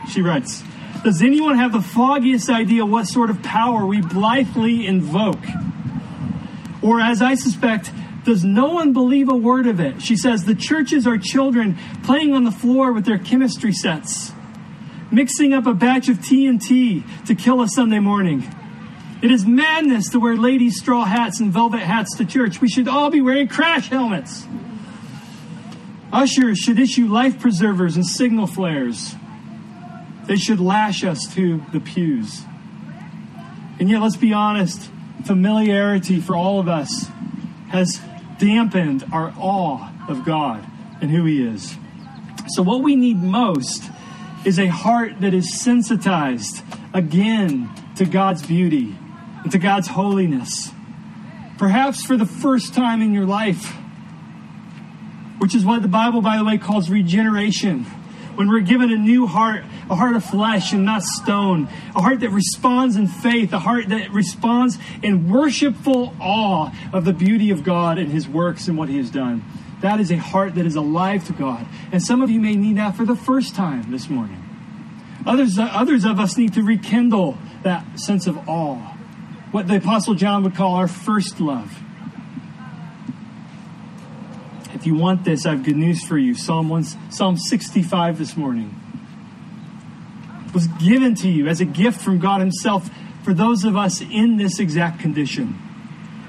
She 0.08 0.22
writes, 0.22 0.64
Does 1.04 1.22
anyone 1.22 1.58
have 1.58 1.72
the 1.72 1.82
foggiest 1.82 2.50
idea 2.50 2.86
what 2.86 3.08
sort 3.08 3.30
of 3.30 3.42
power 3.42 3.86
we 3.86 4.02
blithely 4.02 4.86
invoke? 4.86 5.44
Or, 6.82 7.02
as 7.02 7.22
I 7.22 7.36
suspect, 7.36 7.92
does 8.24 8.44
no 8.44 8.74
one 8.74 8.94
believe 8.94 9.30
a 9.30 9.36
word 9.36 9.68
of 9.68 9.80
it? 9.80 10.02
She 10.02 10.16
says, 10.16 10.44
The 10.44 10.56
churches 10.56 11.08
are 11.08 11.18
children 11.18 11.78
playing 12.04 12.34
on 12.34 12.44
the 12.44 12.52
floor 12.52 12.92
with 12.92 13.06
their 13.06 13.18
chemistry 13.18 13.74
sets, 13.74 14.32
mixing 15.12 15.54
up 15.54 15.66
a 15.66 15.74
batch 15.74 16.10
of 16.10 16.18
TNT 16.18 17.26
to 17.26 17.36
kill 17.36 17.62
a 17.62 17.68
Sunday 17.68 18.00
morning. 18.00 18.44
It 19.22 19.32
is 19.32 19.46
madness 19.46 20.10
to 20.10 20.20
wear 20.20 20.38
ladies' 20.38 20.80
straw 20.80 21.04
hats 21.04 21.40
and 21.40 21.52
velvet 21.52 21.82
hats 21.82 22.16
to 22.18 22.26
church. 22.26 22.62
We 22.62 22.70
should 22.70 22.88
all 22.88 23.10
be 23.10 23.22
wearing 23.22 23.48
crash 23.48 23.90
helmets. 23.90 24.46
Ushers 26.12 26.58
should 26.58 26.80
issue 26.80 27.08
life 27.08 27.40
preservers 27.40 27.96
and 27.96 28.06
signal 28.06 28.48
flares. 28.48 29.16
They 30.26 30.38
should 30.38 30.60
lash 30.60 31.04
us 31.04 31.28
to 31.36 31.64
the 31.72 31.80
pews. 31.80 32.44
And 33.80 33.90
yet, 33.90 34.02
let's 34.02 34.18
be 34.18 34.34
honest, 34.34 34.90
familiarity 35.26 36.20
for 36.20 36.36
all 36.36 36.60
of 36.60 36.68
us 36.68 37.10
has 37.70 38.02
dampened 38.40 39.06
our 39.12 39.34
awe 39.38 39.92
of 40.10 40.26
God 40.26 40.66
and 41.02 41.12
who 41.12 41.26
He 41.26 41.46
is. 41.46 41.76
So, 42.48 42.64
what 42.64 42.82
we 42.82 42.96
need 42.96 43.22
most 43.22 43.84
is 44.46 44.58
a 44.58 44.68
heart 44.68 45.22
that 45.22 45.34
is 45.34 45.62
sensitized 45.62 46.64
again 46.94 47.70
to 47.98 48.06
God's 48.06 48.46
beauty 48.46 48.96
and 49.44 49.52
to 49.52 49.60
God's 49.60 49.88
holiness. 49.88 50.72
Perhaps 51.58 52.06
for 52.06 52.18
the 52.18 52.26
first 52.26 52.74
time 52.74 53.02
in 53.02 53.14
your 53.14 53.26
life, 53.26 53.76
which 55.40 55.54
is 55.54 55.66
what 55.66 55.82
the 55.82 55.88
Bible, 55.88 56.22
by 56.22 56.38
the 56.38 56.46
way, 56.46 56.58
calls 56.58 56.90
regeneration. 56.90 57.86
When 58.40 58.48
we're 58.48 58.62
given 58.62 58.90
a 58.90 58.96
new 58.96 59.28
heart, 59.28 59.66
a 59.90 59.96
heart 59.96 60.16
of 60.16 60.24
flesh 60.24 60.72
and 60.72 60.86
not 60.86 61.04
stone, 61.04 61.68
a 61.94 62.02
heart 62.02 62.22
that 62.22 62.30
responds 62.30 62.96
in 62.96 63.06
faith, 63.06 63.52
a 63.52 63.60
heart 63.60 63.90
that 63.90 64.12
responds 64.12 64.78
in 65.04 65.30
worshipful 65.30 66.16
awe 66.22 66.72
of 66.94 67.04
the 67.04 67.12
beauty 67.12 67.52
of 67.52 67.66
God 67.66 67.98
and 67.98 68.10
His 68.10 68.30
works 68.30 68.70
and 68.70 68.78
what 68.78 68.88
He 68.88 68.96
has 68.96 69.10
done. 69.10 69.44
That 69.82 70.00
is 70.00 70.10
a 70.10 70.16
heart 70.16 70.56
that 70.56 70.66
is 70.66 70.78
alive 70.78 71.28
to 71.28 71.34
God. 71.34 71.68
And 71.92 72.02
some 72.02 72.22
of 72.22 72.30
you 72.30 72.40
may 72.40 72.56
need 72.56 72.78
that 72.78 72.96
for 72.96 73.04
the 73.04 73.14
first 73.14 73.56
time 73.56 73.92
this 73.92 74.10
morning. 74.10 74.42
Others, 75.26 75.60
others 75.60 76.06
of 76.06 76.18
us 76.18 76.38
need 76.38 76.54
to 76.54 76.64
rekindle 76.64 77.38
that 77.64 78.00
sense 78.00 78.26
of 78.26 78.48
awe, 78.48 78.96
what 79.52 79.68
the 79.68 79.76
Apostle 79.76 80.14
John 80.14 80.44
would 80.44 80.56
call 80.56 80.76
our 80.76 80.88
first 80.88 81.42
love. 81.42 81.78
If 84.80 84.86
you 84.86 84.96
want 84.96 85.26
this, 85.26 85.46
I 85.46 85.52
have 85.52 85.66
good 85.66 85.76
news 85.76 86.06
for 86.06 86.18
you. 86.18 86.34
Psalm 86.34 86.70
1, 86.70 87.12
Psalm 87.12 87.36
65 87.36 88.18
this 88.18 88.38
morning 88.38 88.74
was 90.54 90.68
given 90.68 91.16
to 91.16 91.28
you 91.28 91.50
as 91.50 91.60
a 91.60 91.66
gift 91.66 92.00
from 92.00 92.18
God 92.18 92.40
Himself 92.40 92.90
for 93.24 93.34
those 93.34 93.66
of 93.66 93.76
us 93.76 94.00
in 94.00 94.38
this 94.38 94.58
exact 94.58 95.02
condition. 95.02 95.60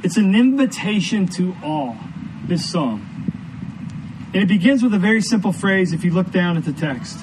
It's 0.02 0.16
an 0.16 0.34
invitation 0.34 1.28
to 1.28 1.54
all, 1.62 1.96
this 2.44 2.68
psalm. 2.68 3.06
And 4.34 4.42
it 4.42 4.48
begins 4.48 4.82
with 4.82 4.94
a 4.94 4.98
very 4.98 5.22
simple 5.22 5.52
phrase 5.52 5.92
if 5.92 6.04
you 6.04 6.10
look 6.10 6.32
down 6.32 6.56
at 6.56 6.64
the 6.64 6.72
text 6.72 7.18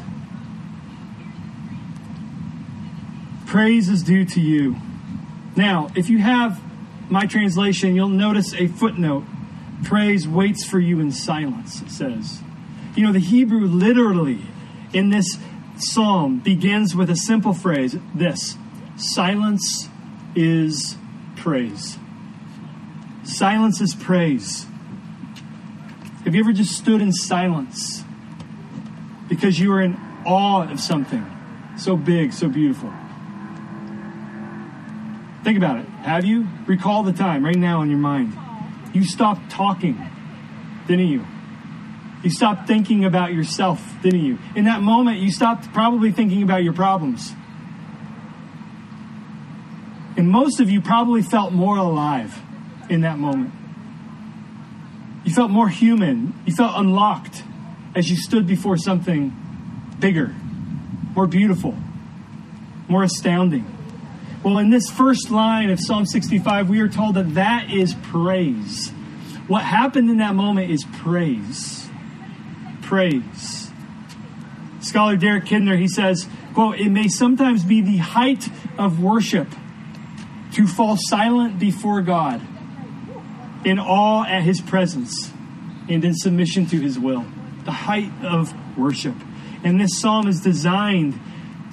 Praise 3.48 3.90
is 3.90 4.02
due 4.02 4.24
to 4.24 4.40
you. 4.40 4.78
Now, 5.58 5.90
if 5.94 6.10
you 6.10 6.20
have 6.20 6.62
my 7.10 7.26
translation, 7.26 7.96
you'll 7.96 8.10
notice 8.10 8.54
a 8.54 8.68
footnote 8.68 9.24
Praise 9.84 10.28
waits 10.28 10.66
for 10.66 10.80
you 10.80 11.00
in 11.00 11.12
silence, 11.12 11.82
it 11.82 11.92
says. 11.92 12.42
You 12.96 13.06
know, 13.06 13.14
the 13.14 13.20
Hebrew 13.20 13.68
literally 13.68 14.42
in 14.94 15.10
this 15.10 15.38
psalm 15.78 16.40
begins 16.40 16.96
with 16.96 17.10
a 17.10 17.16
simple 17.16 17.54
phrase 17.54 17.96
this 18.16 18.58
silence 18.96 19.88
is 20.36 20.98
praise. 21.36 21.98
Silence 23.24 23.82
is 23.82 23.94
praise. 23.94 24.66
Have 26.24 26.34
you 26.34 26.42
ever 26.42 26.54
just 26.54 26.76
stood 26.76 27.02
in 27.02 27.12
silence 27.12 28.04
because 29.30 29.60
you 29.60 29.70
were 29.70 29.82
in 29.82 29.98
awe 30.26 30.68
of 30.70 30.80
something 30.80 31.26
so 31.78 31.96
big, 31.96 32.34
so 32.34 32.50
beautiful? 32.50 32.92
Think 35.44 35.58
about 35.58 35.78
it. 35.78 35.86
Have 36.04 36.26
you? 36.26 36.48
Recall 36.66 37.04
the 37.04 37.14
time 37.14 37.46
right 37.46 37.56
now 37.56 37.82
in 37.82 37.90
your 37.90 38.00
mind. 38.00 38.38
You 38.94 39.04
stopped 39.04 39.52
talking, 39.52 39.98
didn't 40.88 41.08
you? 41.08 41.26
You 42.24 42.30
stopped 42.32 42.68
thinking 42.68 43.06
about 43.06 43.34
yourself, 43.34 43.82
didn't 44.02 44.24
you? 44.24 44.40
In 44.56 44.66
that 44.66 44.82
moment, 44.82 45.20
you 45.20 45.32
stopped 45.32 45.72
probably 45.74 46.12
thinking 46.12 46.42
about 46.44 46.64
your 46.64 46.74
problems. 46.74 47.34
And 50.18 50.30
most 50.30 50.60
of 50.60 50.70
you 50.70 50.82
probably 50.82 51.22
felt 51.22 51.54
more 51.54 51.78
alive 51.78 52.42
in 52.90 53.02
that 53.02 53.20
moment. 53.20 53.54
You 55.26 55.34
felt 55.34 55.52
more 55.52 55.70
human. 55.70 56.34
You 56.46 56.56
felt 56.56 56.74
unlocked 56.76 57.44
as 57.94 58.10
you 58.10 58.16
stood 58.16 58.48
before 58.48 58.78
something 58.78 59.36
bigger, 60.00 60.34
more 61.16 61.28
beautiful, 61.28 61.76
more 62.88 63.04
astounding. 63.04 63.77
Well, 64.48 64.60
in 64.60 64.70
this 64.70 64.90
first 64.90 65.30
line 65.30 65.70
of 65.72 65.78
Psalm 65.78 66.06
65, 66.06 66.70
we 66.70 66.80
are 66.80 66.88
told 66.88 67.16
that 67.16 67.34
that 67.34 67.70
is 67.70 67.94
praise. 67.96 68.88
What 69.50 69.62
happened 69.62 70.10
in 70.10 70.20
that 70.20 70.36
moment 70.36 70.72
is 70.72 70.86
praise. 71.00 71.90
Praise. 72.82 73.70
Scholar 74.80 75.18
Derek 75.18 75.44
Kidner, 75.44 75.78
he 75.78 75.90
says, 75.90 76.30
quote, 76.54 76.80
it 76.80 76.88
may 76.88 77.10
sometimes 77.10 77.66
be 77.66 77.82
the 77.82 77.98
height 77.98 78.48
of 78.78 79.04
worship 79.04 79.50
to 80.54 80.66
fall 80.66 80.96
silent 80.98 81.60
before 81.60 82.02
God 82.02 82.42
in 83.66 83.80
awe 83.80 84.24
at 84.24 84.44
his 84.44 84.62
presence 84.62 85.30
and 85.90 86.06
in 86.06 86.14
submission 86.14 86.68
to 86.68 86.80
his 86.80 86.98
will. 86.98 87.26
The 87.66 87.72
height 87.72 88.14
of 88.24 88.54
worship. 88.78 89.16
And 89.66 89.78
this 89.78 90.00
psalm 90.00 90.26
is 90.26 90.40
designed 90.40 91.20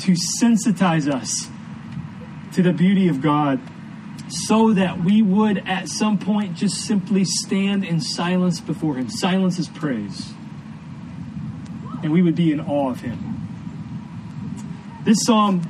to 0.01 0.17
sensitize 0.43 1.09
us 1.09 1.49
to 2.55 2.63
the 2.63 2.73
beauty 2.73 3.09
of 3.09 3.21
God 3.21 3.61
so 4.29 4.73
that 4.73 5.05
we 5.05 5.23
would 5.23 5.59
at 5.67 5.89
some 5.89 6.19
point 6.19 6.57
just 6.57 6.85
simply 6.85 7.25
stand 7.25 7.85
in 7.85 8.01
silence 8.01 8.61
before 8.61 8.95
Him. 8.97 9.09
Silence 9.09 9.59
is 9.59 9.69
praise. 9.69 10.33
And 12.03 12.13
we 12.13 12.23
would 12.23 12.35
be 12.35 12.53
in 12.53 12.61
awe 12.61 12.91
of 12.91 13.01
Him. 13.01 13.19
This 15.05 15.19
psalm, 15.25 15.63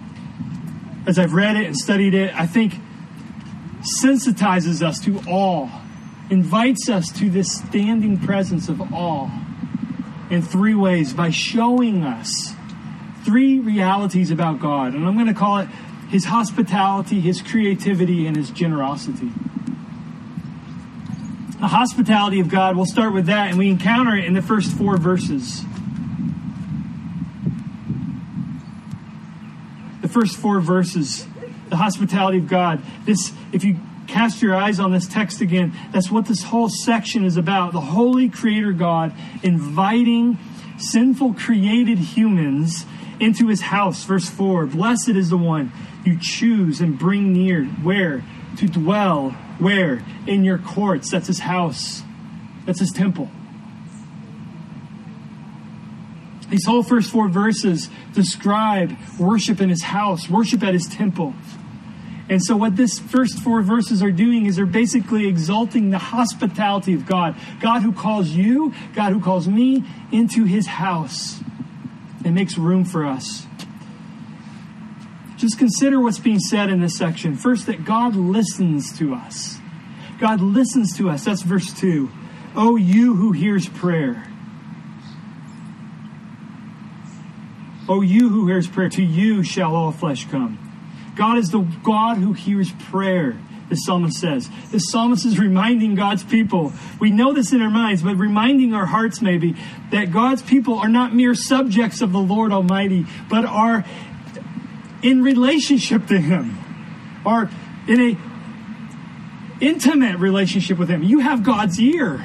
as 1.07 1.19
I've 1.19 1.33
read 1.33 1.57
it 1.57 1.67
and 1.67 1.77
studied 1.77 2.15
it, 2.15 2.35
I 2.35 2.47
think 2.47 2.75
sensitizes 4.03 4.83
us 4.83 5.01
to 5.01 5.19
awe, 5.29 5.69
invites 6.31 6.89
us 6.89 7.11
to 7.19 7.29
this 7.29 7.53
standing 7.53 8.19
presence 8.19 8.69
of 8.69 8.81
awe 8.93 9.31
in 10.31 10.43
three 10.43 10.75
ways 10.75 11.13
by 11.13 11.31
showing 11.31 12.03
us 12.03 12.55
three 13.25 13.59
realities 13.59 14.31
about 14.31 14.61
God. 14.61 14.95
And 14.95 15.07
I'm 15.07 15.15
going 15.15 15.27
to 15.27 15.35
call 15.35 15.59
it 15.59 15.69
his 16.15 16.27
hospitality, 16.27 17.19
his 17.19 17.43
creativity, 17.43 18.29
and 18.29 18.37
his 18.37 18.49
generosity. 18.51 19.33
The 21.59 21.67
hospitality 21.67 22.39
of 22.39 22.49
God, 22.49 22.77
we'll 22.77 22.87
start 22.87 23.13
with 23.13 23.27
that, 23.27 23.49
and 23.49 23.59
we 23.59 23.69
encounter 23.69 24.17
it 24.17 24.25
in 24.25 24.33
the 24.33 24.41
first 24.41 24.71
four 24.71 24.97
verses. 24.97 25.65
The 30.03 30.09
first 30.09 30.37
four 30.37 30.61
verses, 30.61 31.27
the 31.69 31.79
hospitality 31.79 32.39
of 32.39 32.47
God. 32.47 32.81
This, 33.05 33.33
if 33.53 33.65
you 33.65 33.81
cast 34.07 34.41
your 34.41 34.55
eyes 34.55 34.79
on 34.79 34.93
this 34.93 35.09
text 35.09 35.41
again, 35.41 35.77
that's 35.93 36.13
what 36.13 36.27
this 36.27 36.45
whole 36.45 36.69
section 36.69 37.25
is 37.25 37.37
about. 37.37 37.73
The 37.73 37.81
holy 37.81 38.29
creator 38.29 38.71
God 38.71 39.13
inviting 39.43 40.39
sinful 40.79 41.35
created 41.35 41.99
humans 41.99 42.87
into 43.21 43.49
his 43.49 43.61
house. 43.61 44.05
Verse 44.05 44.29
4 44.29 44.67
Blessed 44.67 45.11
is 45.11 45.31
the 45.31 45.37
one 45.37 45.73
you 46.05 46.19
choose 46.21 46.81
and 46.81 46.99
bring 46.99 47.33
near. 47.33 47.65
Where? 47.65 48.25
To 48.59 48.67
dwell. 48.67 49.31
Where? 49.59 50.05
In 50.27 50.45
your 50.45 50.59
courts. 50.59 51.11
That's 51.11 51.27
his 51.27 51.41
house. 51.41 52.03
That's 52.67 52.81
his 52.81 52.91
temple. 52.91 53.31
These 56.51 56.67
whole 56.67 56.83
first 56.83 57.11
four 57.11 57.29
verses 57.29 57.89
describe 58.13 58.97
worship 59.19 59.61
in 59.61 59.71
his 59.71 59.83
house, 59.83 60.29
worship 60.29 60.63
at 60.63 60.75
his 60.75 60.87
temple. 60.87 61.35
And 62.29 62.43
so, 62.43 62.57
what 62.57 62.77
this 62.77 62.99
first 62.99 63.41
four 63.41 63.61
verses 63.63 64.03
are 64.03 64.11
doing 64.11 64.47
is 64.47 64.57
they're 64.57 64.65
basically 64.65 65.27
exalting 65.27 65.91
the 65.91 65.99
hospitality 65.99 66.95
of 66.95 67.07
God. 67.07 67.37
God 67.61 67.83
who 67.83 67.93
calls 67.93 68.29
you, 68.29 68.73
God 68.95 69.13
who 69.13 69.21
calls 69.21 69.47
me 69.47 69.85
into 70.11 70.45
his 70.45 70.67
house 70.67 71.43
and 72.25 72.35
makes 72.35 72.59
room 72.59 72.85
for 72.85 73.05
us. 73.05 73.47
Just 75.37 75.59
consider 75.59 76.01
what's 76.01 76.19
being 76.19 76.39
said 76.39 76.71
in 76.71 76.81
this 76.81 76.97
section. 76.97 77.37
First, 77.37 77.67
that 77.67 77.85
God 77.85 78.17
listens 78.17 78.97
to 78.99 79.15
us. 79.15 79.59
God 80.19 80.41
listens 80.41 80.97
to 80.97 81.11
us. 81.11 81.25
That's 81.25 81.43
verse 81.43 81.73
2. 81.75 82.11
Oh, 82.57 82.77
you 82.77 83.15
who 83.15 83.33
hears 83.33 83.69
prayer. 83.69 84.27
Oh, 87.89 88.01
you 88.01 88.31
who 88.31 88.47
hears 88.47 88.67
prayer, 88.67 88.89
to 88.91 89.03
you 89.03 89.43
shall 89.43 89.75
all 89.77 89.93
flesh 89.93 90.27
come. 90.31 90.59
God 91.17 91.37
is 91.37 91.51
the 91.51 91.61
God 91.83 92.17
who 92.17 92.33
hears 92.33 92.73
prayer, 92.73 93.39
the 93.69 93.77
psalmist 93.77 94.19
says. 94.19 94.49
The 94.71 94.79
psalmist 94.79 95.25
is 95.25 95.39
reminding 95.39 95.95
God's 95.95 96.23
people. 96.23 96.73
We 97.01 97.11
know 97.11 97.33
this 97.33 97.53
in 97.53 97.63
our 97.63 97.71
minds, 97.71 98.03
but 98.03 98.17
reminding 98.17 98.75
our 98.75 98.87
hearts 98.87 99.23
maybe 99.23 99.57
that 99.91 100.13
God's 100.13 100.43
people 100.43 100.79
are 100.79 100.89
not 100.89 101.15
mere 101.15 101.35
subjects 101.35 102.01
of 102.01 102.13
the 102.13 102.19
Lord 102.19 102.53
Almighty, 102.53 103.07
but 103.29 103.45
are 103.45 103.85
in 105.03 105.23
relationship 105.23 106.07
to 106.07 106.19
Him, 106.19 106.59
are 107.25 107.51
in 107.89 108.01
a 108.01 108.19
intimate 109.61 110.19
relationship 110.19 110.79
with 110.79 110.89
Him. 110.89 111.03
You 111.03 111.21
have 111.21 111.43
God's 111.43 111.81
ear. 111.81 112.25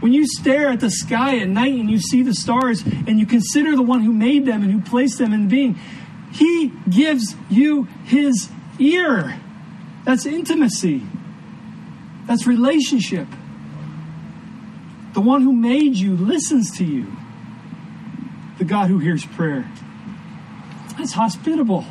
When 0.00 0.12
you 0.12 0.26
stare 0.26 0.68
at 0.68 0.80
the 0.80 0.90
sky 0.90 1.38
at 1.38 1.48
night 1.48 1.74
and 1.74 1.90
you 1.90 1.98
see 1.98 2.22
the 2.22 2.34
stars 2.34 2.82
and 2.82 3.18
you 3.20 3.26
consider 3.26 3.76
the 3.76 3.82
one 3.82 4.00
who 4.00 4.12
made 4.12 4.46
them 4.46 4.62
and 4.62 4.72
who 4.72 4.80
placed 4.80 5.18
them 5.18 5.34
in 5.34 5.48
being, 5.48 5.78
he 6.32 6.72
gives 6.88 7.34
you 7.50 7.84
his 8.04 8.50
ear. 8.78 9.39
That's 10.04 10.26
intimacy. 10.26 11.02
That's 12.26 12.46
relationship. 12.46 13.26
The 15.14 15.20
one 15.20 15.42
who 15.42 15.52
made 15.52 15.96
you 15.96 16.16
listens 16.16 16.76
to 16.78 16.84
you. 16.84 17.12
The 18.58 18.64
God 18.64 18.88
who 18.88 18.98
hears 18.98 19.24
prayer. 19.24 19.70
That's 20.96 21.12
hospitable. 21.12 21.84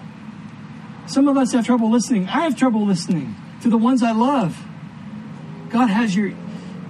Some 1.08 1.28
of 1.28 1.38
us 1.38 1.52
have 1.54 1.66
trouble 1.66 1.90
listening. 1.90 2.28
I 2.28 2.42
have 2.42 2.56
trouble 2.56 2.86
listening 2.86 3.36
to 3.62 3.70
the 3.70 3.78
ones 3.78 4.04
I 4.04 4.12
love. 4.12 4.64
God 5.70 5.88
has 5.88 6.16
your 6.16 6.32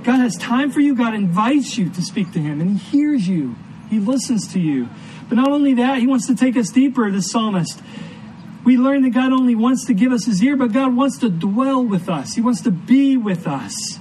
God 0.03 0.19
has 0.19 0.35
time 0.35 0.71
for 0.71 0.79
you. 0.79 0.95
God 0.95 1.13
invites 1.13 1.77
you 1.77 1.89
to 1.89 2.01
speak 2.01 2.31
to 2.33 2.39
him 2.39 2.61
and 2.61 2.77
he 2.77 2.77
hears 2.77 3.27
you. 3.27 3.55
He 3.89 3.99
listens 3.99 4.51
to 4.53 4.59
you. 4.59 4.87
But 5.27 5.35
not 5.35 5.51
only 5.51 5.75
that, 5.75 5.99
he 5.99 6.07
wants 6.07 6.27
to 6.27 6.35
take 6.35 6.55
us 6.57 6.69
deeper, 6.69 7.09
the 7.11 7.21
psalmist. 7.21 7.81
We 8.69 8.77
learn 8.77 9.01
that 9.01 9.15
God 9.15 9.33
only 9.33 9.55
wants 9.55 9.85
to 9.85 9.95
give 9.95 10.11
us 10.11 10.25
his 10.25 10.43
ear, 10.43 10.55
but 10.55 10.71
God 10.71 10.95
wants 10.95 11.17
to 11.21 11.29
dwell 11.29 11.83
with 11.83 12.07
us. 12.07 12.35
He 12.35 12.41
wants 12.41 12.61
to 12.61 12.69
be 12.69 13.17
with 13.17 13.47
us. 13.47 13.99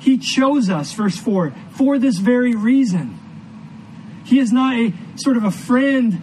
He 0.00 0.16
chose 0.16 0.70
us, 0.70 0.94
verse 0.94 1.18
4, 1.18 1.52
for 1.72 1.98
this 1.98 2.16
very 2.16 2.54
reason. 2.54 3.20
He 4.24 4.38
is 4.38 4.50
not 4.50 4.76
a 4.76 4.94
sort 5.16 5.36
of 5.36 5.44
a 5.44 5.50
friend 5.50 6.14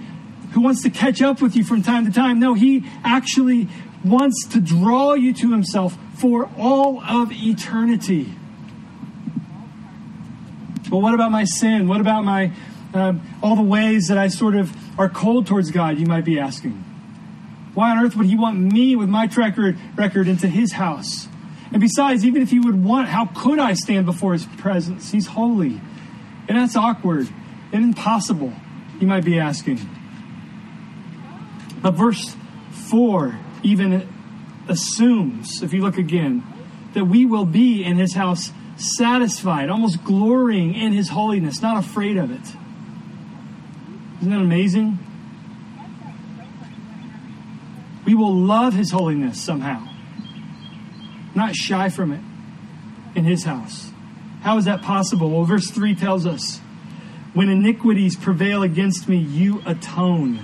who 0.53 0.61
wants 0.61 0.81
to 0.81 0.89
catch 0.89 1.21
up 1.21 1.43
with 1.43 1.55
you 1.55 1.63
from 1.63 1.83
time 1.83 2.07
to 2.07 2.11
time. 2.11 2.39
No, 2.39 2.55
he 2.55 2.85
actually 3.03 3.67
wants 4.03 4.47
to 4.47 4.59
draw 4.59 5.13
you 5.13 5.31
to 5.33 5.51
himself 5.51 5.95
for 6.15 6.49
all 6.57 7.03
of 7.03 7.31
eternity. 7.31 8.33
But 10.89 10.97
what 10.97 11.13
about 11.13 11.31
my 11.31 11.43
sin? 11.43 11.88
What 11.88 12.01
about 12.01 12.25
my 12.25 12.51
um, 12.95 13.21
all 13.43 13.55
the 13.55 13.61
ways 13.61 14.07
that 14.07 14.17
I 14.17 14.29
sort 14.29 14.55
of 14.55 14.75
are 14.99 15.07
cold 15.07 15.45
towards 15.45 15.69
God, 15.69 15.99
you 15.99 16.07
might 16.07 16.25
be 16.25 16.39
asking. 16.39 16.88
Why 17.79 17.91
on 17.91 18.05
earth 18.05 18.17
would 18.17 18.25
He 18.25 18.36
want 18.36 18.59
me 18.59 18.98
with 18.98 19.07
my 19.07 19.27
track 19.27 19.55
record 19.95 20.27
into 20.27 20.50
His 20.50 20.74
house? 20.74 21.29
And 21.71 21.79
besides, 21.79 22.25
even 22.25 22.41
if 22.41 22.50
He 22.50 22.59
would 22.59 22.83
want, 22.83 23.07
how 23.07 23.27
could 23.27 23.57
I 23.57 23.71
stand 23.71 24.05
before 24.05 24.33
His 24.33 24.45
presence? 24.45 25.13
He's 25.13 25.27
holy. 25.27 25.79
And 26.50 26.57
that's 26.57 26.75
awkward 26.75 27.29
and 27.71 27.86
impossible, 27.86 28.51
you 29.00 29.07
might 29.07 29.24
be 29.24 29.39
asking. 29.39 29.79
But 31.81 31.91
verse 31.91 32.36
4 32.89 33.39
even 33.63 34.09
assumes, 34.67 35.63
if 35.63 35.71
you 35.71 35.82
look 35.82 35.97
again, 35.97 36.43
that 36.95 37.06
we 37.06 37.23
will 37.23 37.45
be 37.45 37.82
in 37.82 37.95
His 37.95 38.13
house 38.13 38.51
satisfied, 38.75 39.69
almost 39.69 40.03
glorying 40.03 40.75
in 40.75 40.91
His 40.91 41.08
holiness, 41.08 41.62
not 41.62 41.82
afraid 41.82 42.17
of 42.17 42.30
it. 42.30 42.45
Isn't 44.19 44.32
that 44.32 44.41
amazing? 44.41 44.99
We 48.10 48.15
will 48.15 48.36
love 48.36 48.74
His 48.74 48.89
holiness 48.89 49.39
somehow, 49.39 49.88
not 51.36 51.56
shy 51.56 51.89
from 51.89 52.12
it 52.12 52.22
in 53.13 53.24
His 53.24 53.43
house. 53.43 53.91
How 54.41 54.58
is 54.58 54.65
that 54.65 54.82
possible? 54.82 55.30
Well, 55.30 55.43
verse 55.43 55.69
3 55.69 55.93
tells 55.93 56.26
us 56.26 56.58
when 57.36 57.50
iniquities 57.50 58.15
prevail 58.15 58.63
against 58.63 59.08
me, 59.08 59.17
you 59.17 59.62
atone. 59.63 60.39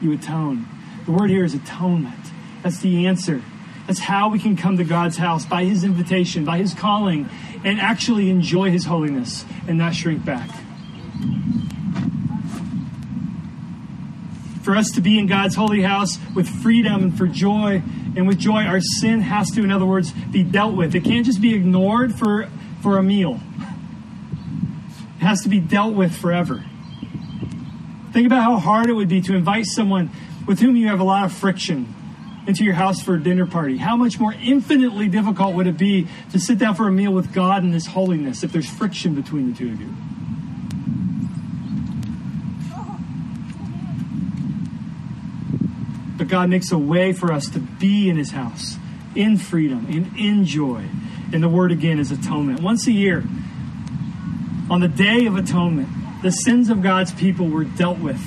You 0.00 0.12
atone. 0.12 0.68
The 1.04 1.10
word 1.10 1.30
here 1.30 1.44
is 1.44 1.52
atonement. 1.52 2.14
That's 2.62 2.78
the 2.78 3.08
answer. 3.08 3.42
That's 3.88 3.98
how 3.98 4.28
we 4.28 4.38
can 4.38 4.56
come 4.56 4.76
to 4.76 4.84
God's 4.84 5.16
house 5.16 5.44
by 5.44 5.64
His 5.64 5.82
invitation, 5.82 6.44
by 6.44 6.58
His 6.58 6.74
calling, 6.74 7.28
and 7.64 7.80
actually 7.80 8.30
enjoy 8.30 8.70
His 8.70 8.84
holiness 8.84 9.44
and 9.66 9.78
not 9.78 9.96
shrink 9.96 10.24
back. 10.24 10.48
For 14.70 14.76
us 14.76 14.90
to 14.92 15.00
be 15.00 15.18
in 15.18 15.26
God's 15.26 15.56
holy 15.56 15.82
house 15.82 16.16
with 16.32 16.48
freedom 16.48 17.02
and 17.02 17.18
for 17.18 17.26
joy. 17.26 17.82
And 18.14 18.28
with 18.28 18.38
joy, 18.38 18.62
our 18.62 18.80
sin 18.80 19.20
has 19.20 19.50
to, 19.52 19.64
in 19.64 19.72
other 19.72 19.84
words, 19.84 20.12
be 20.30 20.44
dealt 20.44 20.76
with. 20.76 20.94
It 20.94 21.02
can't 21.02 21.26
just 21.26 21.40
be 21.40 21.54
ignored 21.54 22.14
for, 22.14 22.48
for 22.80 22.96
a 22.96 23.02
meal, 23.02 23.40
it 25.18 25.24
has 25.24 25.42
to 25.42 25.48
be 25.48 25.58
dealt 25.58 25.94
with 25.94 26.16
forever. 26.16 26.64
Think 28.12 28.26
about 28.26 28.44
how 28.44 28.58
hard 28.58 28.88
it 28.88 28.92
would 28.92 29.08
be 29.08 29.20
to 29.22 29.34
invite 29.34 29.66
someone 29.66 30.10
with 30.46 30.60
whom 30.60 30.76
you 30.76 30.86
have 30.86 31.00
a 31.00 31.04
lot 31.04 31.24
of 31.24 31.32
friction 31.32 31.92
into 32.46 32.62
your 32.62 32.74
house 32.74 33.02
for 33.02 33.14
a 33.14 33.20
dinner 33.20 33.46
party. 33.46 33.76
How 33.76 33.96
much 33.96 34.20
more 34.20 34.34
infinitely 34.34 35.08
difficult 35.08 35.56
would 35.56 35.66
it 35.66 35.78
be 35.78 36.06
to 36.30 36.38
sit 36.38 36.58
down 36.58 36.76
for 36.76 36.86
a 36.86 36.92
meal 36.92 37.12
with 37.12 37.32
God 37.32 37.64
in 37.64 37.72
His 37.72 37.88
holiness 37.88 38.44
if 38.44 38.52
there's 38.52 38.70
friction 38.70 39.16
between 39.16 39.50
the 39.50 39.58
two 39.58 39.72
of 39.72 39.80
you? 39.80 39.92
God 46.30 46.48
makes 46.48 46.70
a 46.70 46.78
way 46.78 47.12
for 47.12 47.32
us 47.32 47.48
to 47.50 47.58
be 47.58 48.08
in 48.08 48.16
His 48.16 48.30
house 48.30 48.76
in 49.14 49.36
freedom 49.36 49.86
and 49.88 50.16
in 50.16 50.44
joy. 50.44 50.84
And 51.32 51.42
the 51.42 51.48
word 51.48 51.72
again 51.72 51.98
is 51.98 52.10
atonement. 52.10 52.60
Once 52.60 52.86
a 52.86 52.92
year, 52.92 53.24
on 54.70 54.80
the 54.80 54.88
day 54.88 55.26
of 55.26 55.36
atonement, 55.36 55.88
the 56.22 56.30
sins 56.30 56.70
of 56.70 56.82
God's 56.82 57.12
people 57.12 57.48
were 57.48 57.64
dealt 57.64 57.98
with. 57.98 58.20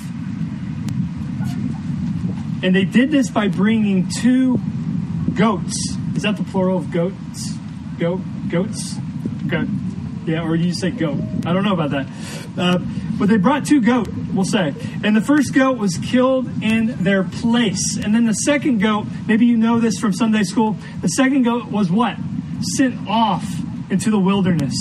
And 2.62 2.74
they 2.74 2.84
did 2.84 3.10
this 3.10 3.30
by 3.30 3.48
bringing 3.48 4.08
two 4.08 4.58
goats. 5.34 5.76
Is 6.14 6.22
that 6.22 6.36
the 6.36 6.44
plural 6.44 6.78
of 6.78 6.90
goats? 6.90 7.52
Goat? 7.98 8.20
Goats? 8.48 8.96
Okay. 9.46 9.66
Yeah, 10.26 10.42
or 10.42 10.54
you 10.54 10.72
say 10.72 10.90
goat. 10.90 11.18
I 11.44 11.52
don't 11.52 11.64
know 11.64 11.74
about 11.74 11.90
that. 11.90 12.06
Uh, 12.56 12.78
but 13.18 13.28
they 13.28 13.36
brought 13.36 13.66
two 13.66 13.80
goat, 13.80 14.08
we'll 14.32 14.44
say. 14.44 14.74
And 15.02 15.14
the 15.14 15.20
first 15.20 15.52
goat 15.52 15.78
was 15.78 15.98
killed 15.98 16.62
in 16.62 17.02
their 17.02 17.24
place. 17.24 17.96
And 17.96 18.14
then 18.14 18.24
the 18.24 18.32
second 18.32 18.80
goat, 18.80 19.06
maybe 19.26 19.46
you 19.46 19.56
know 19.56 19.80
this 19.80 19.98
from 19.98 20.12
Sunday 20.12 20.42
school, 20.44 20.76
the 21.02 21.08
second 21.08 21.42
goat 21.42 21.66
was 21.66 21.90
what? 21.90 22.16
Sent 22.76 23.08
off 23.08 23.44
into 23.90 24.10
the 24.10 24.18
wilderness. 24.18 24.74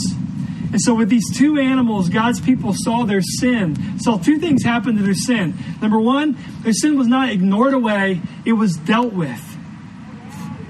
And 0.72 0.82
so, 0.82 0.96
with 0.96 1.10
these 1.10 1.30
two 1.38 1.60
animals, 1.60 2.10
God's 2.10 2.42
people 2.42 2.74
saw 2.76 3.04
their 3.06 3.22
sin, 3.22 4.00
saw 4.00 4.18
two 4.18 4.40
things 4.40 4.64
happen 4.64 4.96
to 4.96 5.04
their 5.04 5.14
sin. 5.14 5.54
Number 5.82 6.00
one, 6.00 6.36
their 6.62 6.74
sin 6.74 6.98
was 6.98 7.06
not 7.06 7.30
ignored 7.30 7.76
away, 7.76 8.22
it 8.44 8.54
was 8.54 8.78
dealt 8.78 9.14
with. 9.14 9.40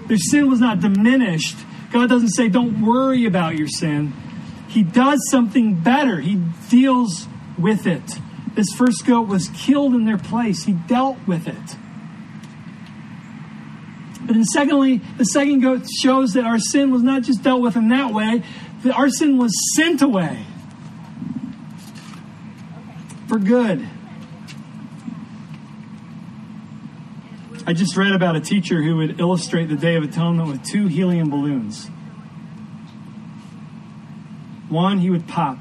Their 0.08 0.18
sin 0.18 0.50
was 0.50 0.60
not 0.60 0.82
diminished. 0.82 1.56
God 1.94 2.10
doesn't 2.10 2.32
say, 2.32 2.50
don't 2.50 2.86
worry 2.86 3.26
about 3.26 3.56
your 3.56 3.70
sin. 3.70 4.14
He 4.74 4.82
does 4.82 5.20
something 5.30 5.76
better. 5.76 6.20
He 6.20 6.42
deals 6.72 7.28
with 7.60 7.86
it. 7.86 8.02
This 8.56 8.74
first 8.74 9.06
goat 9.06 9.28
was 9.28 9.50
killed 9.50 9.94
in 9.94 10.06
their 10.06 10.18
place, 10.18 10.64
he 10.64 10.74
dealt 10.74 11.18
with 11.28 11.48
it. 11.48 11.78
But 14.26 14.34
then, 14.34 14.46
secondly, 14.46 15.02
the 15.18 15.26
second 15.26 15.60
goat 15.60 15.86
shows 16.02 16.34
that 16.34 16.46
our 16.46 16.58
sin 16.58 16.90
was 16.90 17.04
not 17.04 17.22
just 17.22 17.44
dealt 17.44 17.62
with 17.62 17.76
in 17.76 17.90
that 17.90 18.14
way, 18.14 18.42
that 18.84 18.96
our 18.96 19.10
sin 19.10 19.38
was 19.38 19.52
sent 19.76 20.02
away 20.02 20.44
for 23.28 23.38
good. 23.38 23.88
I 27.68 27.74
just 27.74 27.96
read 27.96 28.14
about 28.14 28.36
a 28.36 28.42
teacher 28.42 28.82
who 28.82 28.98
would 28.98 29.20
illustrate 29.20 29.68
the 29.70 29.76
Day 29.76 29.96
of 29.96 30.04
Atonement 30.04 30.50
with 30.50 30.64
two 30.64 30.88
helium 30.88 31.30
balloons 31.30 31.90
One, 34.74 34.98
he 34.98 35.12
would 35.12 35.28
pop. 35.28 35.60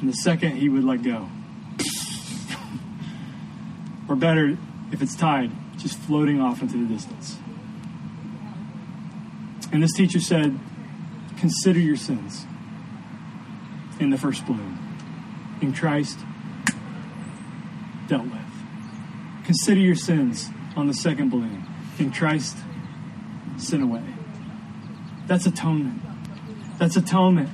And 0.00 0.08
the 0.08 0.14
second, 0.14 0.56
he 0.56 0.70
would 0.70 0.82
let 0.82 1.02
go. 1.02 1.28
or 4.08 4.16
better, 4.16 4.56
if 4.90 5.02
it's 5.02 5.14
tied, 5.14 5.50
just 5.76 5.98
floating 5.98 6.40
off 6.40 6.62
into 6.62 6.78
the 6.78 6.94
distance. 6.94 7.36
And 9.70 9.82
this 9.82 9.92
teacher 9.92 10.20
said, 10.20 10.58
Consider 11.38 11.78
your 11.78 11.96
sins 11.96 12.46
in 13.98 14.08
the 14.08 14.16
first 14.16 14.46
balloon. 14.46 14.78
In 15.60 15.74
Christ, 15.74 16.18
dealt 18.08 18.24
with. 18.24 18.40
Consider 19.44 19.80
your 19.80 19.96
sins 19.96 20.48
on 20.76 20.86
the 20.86 20.94
second 20.94 21.28
balloon. 21.28 21.62
In 21.98 22.10
Christ, 22.10 22.56
sin 23.58 23.82
away. 23.82 24.02
That's 25.26 25.44
atonement. 25.44 25.99
That's 26.80 26.96
atonement. 26.96 27.50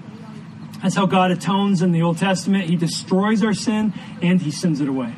That's 0.82 0.94
how 0.94 1.06
God 1.06 1.32
atones 1.32 1.82
in 1.82 1.90
the 1.90 2.02
Old 2.02 2.16
Testament. 2.16 2.70
He 2.70 2.76
destroys 2.76 3.42
our 3.42 3.54
sin 3.54 3.92
and 4.22 4.40
he 4.40 4.52
sends 4.52 4.80
it 4.80 4.88
away. 4.88 5.12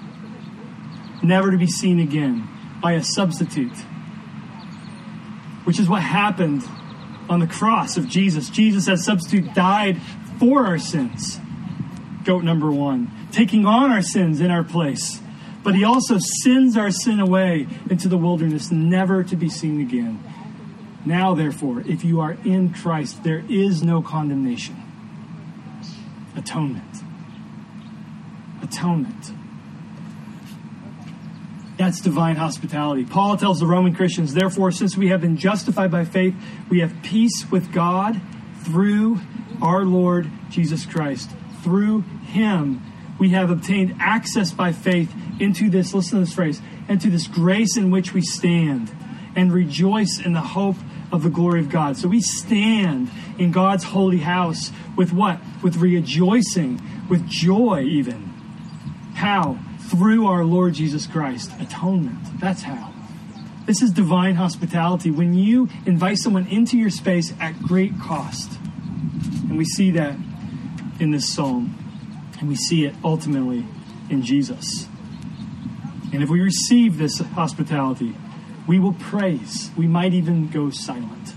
Never 1.23 1.51
to 1.51 1.59
be 1.59 1.67
seen 1.67 2.01
again 2.01 2.49
by 2.83 2.93
a 2.93 3.03
substitute. 3.03 3.77
Which 5.65 5.79
is 5.79 5.91
what 5.91 6.01
happened 6.01 6.65
on 7.29 7.41
the 7.41 7.47
cross 7.47 7.99
of 7.99 8.09
Jesus. 8.09 8.49
Jesus, 8.49 8.89
as 8.89 9.05
substitute, 9.05 9.53
died 9.53 10.01
for 10.39 10.65
our 10.65 10.79
sins. 10.79 11.39
Goat 12.25 12.45
number 12.45 12.71
one, 12.71 13.11
taking 13.31 13.67
on 13.67 13.91
our 13.91 14.01
sins 14.01 14.41
in 14.41 14.51
our 14.51 14.65
place. 14.65 15.21
But 15.63 15.75
he 15.75 15.85
also 15.85 16.17
sends 16.43 16.79
our 16.79 16.91
sin 16.91 17.21
away 17.21 17.67
into 17.91 18.09
the 18.09 18.17
wilderness, 18.17 18.71
never 18.71 19.23
to 19.25 19.37
be 19.37 19.51
seen 19.51 19.83
again. 19.83 20.23
Now, 21.09 21.35
therefore, 21.35 21.81
if 21.87 22.05
you 22.05 22.21
are 22.21 22.37
in 22.45 22.75
Christ, 22.75 23.25
there 23.25 23.43
is 23.49 23.83
no 23.83 24.03
condemnation. 24.03 24.77
Atonement. 26.37 27.03
Atonement. 28.61 29.33
That's 31.79 32.03
divine 32.03 32.37
hospitality. 32.37 33.07
Paul 33.07 33.39
tells 33.39 33.59
the 33.59 33.65
Roman 33.65 33.95
Christians, 33.95 34.35
therefore, 34.35 34.71
since 34.71 34.99
we 34.99 35.09
have 35.09 35.23
been 35.23 35.39
justified 35.39 35.91
by 35.91 36.05
faith, 36.05 36.35
we 36.69 36.81
have 36.81 36.95
peace 37.03 37.51
with 37.51 37.73
God 37.73 38.21
through 38.65 39.19
our 39.63 39.87
Lord 39.87 40.31
Jesus 40.51 40.85
Christ. 40.85 41.31
Through 41.63 42.03
him, 42.03 42.83
we 43.19 43.31
have 43.31 43.49
obtained 43.49 43.97
access 43.99 44.53
by 44.53 44.73
faith 44.73 45.11
into 45.41 45.71
this, 45.71 45.95
listen 45.95 46.19
to 46.19 46.27
this 46.27 46.35
phrase, 46.35 46.61
into 46.87 47.09
this 47.09 47.27
grace 47.27 47.79
in 47.79 47.91
which 47.91 48.13
we 48.13 48.21
stand 48.21 48.95
and 49.35 49.51
rejoice 49.51 50.21
in 50.23 50.35
the 50.35 50.41
hope 50.41 50.77
of 51.11 51.23
the 51.23 51.31
glory 51.31 51.61
of 51.61 51.69
God. 51.69 51.97
So 51.97 52.09
we 52.09 52.21
stand 52.21 53.11
in 53.39 53.51
God's 53.51 53.85
holy 53.85 54.19
house 54.19 54.71
with 54.97 55.13
what? 55.13 55.41
With 55.63 55.77
rejoicing, 55.77 56.81
with 57.09 57.27
joy, 57.27 57.83
even. 57.83 58.23
How? 59.15 59.59
Through 59.81 60.27
our 60.27 60.45
Lord 60.45 60.75
Jesus 60.75 61.07
Christ. 61.07 61.51
Atonement. 61.61 62.19
That's 62.41 62.63
how. 62.63 62.93
This 63.67 63.83
is 63.83 63.91
divine 63.91 64.37
hospitality 64.37 65.11
when 65.11 65.35
you 65.35 65.69
invite 65.85 66.19
someone 66.19 66.47
into 66.47 66.79
your 66.79 66.91
space 66.91 67.35
at 67.41 67.59
great 67.63 67.99
cost. 68.01 68.59
And 69.49 69.59
we 69.59 69.65
see 69.65 69.91
that 69.93 70.17
in 71.01 71.11
this 71.11 71.33
psalm. 71.35 71.75
And 72.39 72.49
we 72.49 72.57
see 72.57 72.85
it 72.85 72.95
ultimately 73.03 73.67
in 74.09 74.23
Jesus. 74.23 74.89
And 76.13 76.23
if 76.23 76.31
we 76.31 76.41
receive 76.41 76.97
this 76.97 77.19
hospitality, 77.19 78.15
we 78.69 78.79
will 78.79 78.93
praise. 78.93 79.71
We 79.77 79.89
might 79.89 80.13
even 80.13 80.49
go 80.49 80.71
silent 80.71 81.33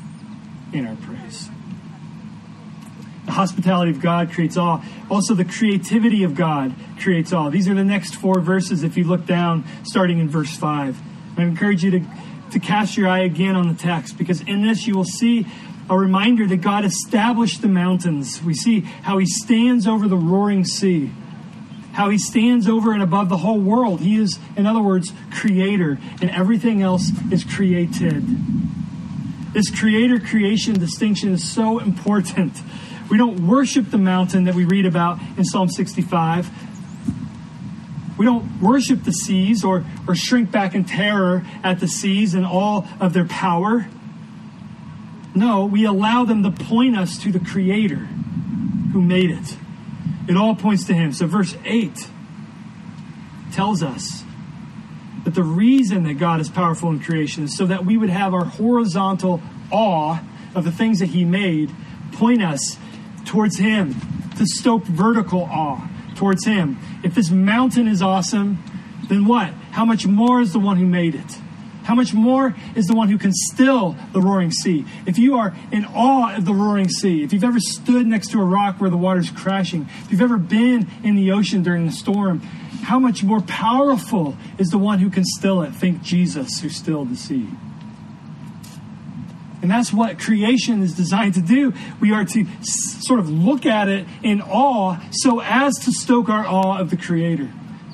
in 0.74 0.86
our 0.86 0.98
praise. 0.98 1.50
The 3.26 3.32
hospitality 3.32 3.92
of 3.92 4.02
God 4.02 4.32
creates 4.32 4.58
awe. 4.58 4.84
Also, 5.10 5.34
the 5.34 5.46
creativity 5.46 6.24
of 6.24 6.36
God 6.36 6.76
creates 7.00 7.32
awe. 7.32 7.50
These 7.50 7.70
are 7.70 7.74
the 7.74 7.86
next 7.86 8.16
four 8.16 8.42
verses 8.42 8.84
if 8.84 8.98
you 8.98 9.06
look 9.06 9.26
down, 9.26 9.64
starting 9.84 10.20
in 10.20 10.28
verse 10.28 10.56
5. 10.58 11.00
I 11.38 11.44
encourage 11.44 11.84
you 11.84 11.92
to, 11.92 12.06
to 12.52 12.60
cast 12.60 12.98
your 12.98 13.08
eye 13.08 13.22
again 13.22 13.56
on 13.56 13.70
the 13.70 13.76
text 13.76 14.18
because 14.18 14.42
in 14.42 14.64
this 14.64 14.86
you 14.86 14.96
will 14.96 15.06
see 15.06 15.46
a 15.90 15.98
reminder 15.98 16.46
that 16.48 16.58
God 16.58 16.84
established 16.84 17.62
the 17.62 17.68
mountains. 17.70 18.44
We 18.44 18.54
see 18.54 18.82
how 18.82 19.18
he 19.20 19.26
stands 19.26 19.88
over 19.88 20.08
the 20.08 20.18
roaring 20.18 20.66
sea, 20.66 21.12
how 21.94 22.10
he 22.10 22.18
stands 22.18 22.68
over 22.68 22.94
and 22.94 23.04
above 23.04 23.30
the 23.30 23.38
whole 23.38 23.60
world. 23.60 24.00
He 24.00 24.18
is, 24.18 24.40
in 24.56 24.66
other 24.66 24.82
words, 24.82 25.12
creator, 25.32 25.98
and 26.22 26.30
everything 26.30 26.82
else 26.82 27.12
is 27.32 27.44
created. 27.44 28.24
This 29.54 29.70
creator 29.70 30.20
creation 30.20 30.80
distinction 30.80 31.34
is 31.34 31.44
so 31.44 31.80
important. 31.80 32.54
We 33.10 33.18
don't 33.18 33.48
worship 33.48 33.92
the 33.92 33.98
mountain 33.98 34.46
that 34.46 34.56
we 34.56 34.64
read 34.64 34.86
about 34.86 35.20
in 35.38 35.44
Psalm 35.44 35.68
65. 35.68 36.50
We 38.18 38.26
don't 38.26 38.62
worship 38.62 39.04
the 39.04 39.12
seas 39.12 39.66
or, 39.66 39.84
or 40.08 40.16
shrink 40.16 40.52
back 40.52 40.76
in 40.76 40.86
terror 40.86 41.46
at 41.64 41.80
the 41.80 41.88
seas 41.88 42.34
and 42.34 42.46
all 42.46 42.88
of 43.00 43.14
their 43.14 43.26
power. 43.26 43.88
No, 45.34 45.66
we 45.66 45.86
allow 45.86 46.24
them 46.24 46.44
to 46.44 46.52
point 46.52 46.98
us 46.98 47.18
to 47.24 47.32
the 47.32 47.40
Creator 47.40 48.08
who 48.94 49.02
made 49.02 49.32
it. 49.32 49.58
It 50.32 50.38
all 50.38 50.56
points 50.56 50.86
to 50.86 50.94
Him. 50.94 51.12
So, 51.12 51.28
verse 51.28 51.58
8 51.66 52.08
tells 53.52 53.84
us 53.84 54.24
that 55.26 55.36
the 55.36 55.44
reason 55.44 56.04
that 56.04 56.20
God 56.20 56.40
is 56.40 56.48
powerful 56.48 56.90
in 56.90 57.02
creation 57.02 57.44
is 57.44 57.58
so 57.58 57.66
that 57.66 57.86
we 57.86 57.98
would 57.98 58.10
have 58.10 58.34
our 58.34 58.46
horizontal 58.46 59.42
awe 59.72 60.22
of 60.56 60.64
the 60.64 60.72
things 60.72 61.00
that 61.00 61.08
He 61.08 61.26
made 61.26 61.70
point 62.14 62.42
us 62.42 62.78
towards 63.26 63.58
Him, 63.58 63.94
to 64.38 64.46
stoke 64.46 64.86
vertical 64.86 65.42
awe 65.42 65.86
towards 66.16 66.46
Him. 66.46 66.80
If 67.04 67.14
this 67.14 67.30
mountain 67.30 67.90
is 67.90 68.02
awesome, 68.02 68.64
then 69.10 69.26
what? 69.26 69.50
How 69.72 69.84
much 69.84 70.08
more 70.08 70.40
is 70.40 70.54
the 70.54 70.60
one 70.60 70.78
who 70.78 70.86
made 70.86 71.14
it? 71.14 71.38
How 71.92 71.96
much 71.96 72.14
more 72.14 72.56
is 72.74 72.88
the 72.88 72.96
one 72.96 73.10
who 73.10 73.18
can 73.18 73.34
still 73.34 73.98
the 74.14 74.22
roaring 74.22 74.50
sea? 74.50 74.86
If 75.06 75.18
you 75.18 75.36
are 75.36 75.54
in 75.74 75.84
awe 75.84 76.38
of 76.38 76.46
the 76.46 76.54
roaring 76.54 76.88
sea, 76.88 77.22
if 77.22 77.34
you've 77.34 77.44
ever 77.44 77.60
stood 77.60 78.08
next 78.08 78.32
to 78.32 78.40
a 78.40 78.46
rock 78.46 78.80
where 78.80 78.90
the 78.90 78.96
water's 78.96 79.30
crashing, 79.30 79.90
if 80.06 80.10
you've 80.10 80.22
ever 80.22 80.38
been 80.38 80.88
in 81.04 81.18
the 81.18 81.34
ocean 81.34 81.64
during 81.64 81.86
a 81.90 81.92
storm, 81.92 82.40
how 82.84 82.98
much 82.98 83.26
more 83.26 83.42
powerful 83.42 84.38
is 84.58 84.70
the 84.70 84.78
one 84.78 85.00
who 85.00 85.10
can 85.10 85.26
still 85.26 85.62
it? 85.64 85.76
Think 85.76 86.02
Jesus 86.02 86.62
who 86.62 86.70
stilled 86.70 87.10
the 87.10 87.18
sea. 87.18 87.50
And 89.62 89.70
that's 89.70 89.92
what 89.92 90.18
creation 90.18 90.82
is 90.84 90.96
designed 90.96 91.34
to 91.34 91.42
do. 91.42 91.74
We 92.00 92.14
are 92.14 92.24
to 92.24 92.48
sort 92.62 93.20
of 93.20 93.30
look 93.30 93.66
at 93.66 93.90
it 93.90 94.08
in 94.24 94.42
awe 94.42 94.98
so 95.12 95.42
as 95.42 95.74
to 95.80 95.92
stoke 95.92 96.30
our 96.30 96.48
awe 96.48 96.80
of 96.80 96.90
the 96.90 96.96
Creator. 96.96 97.52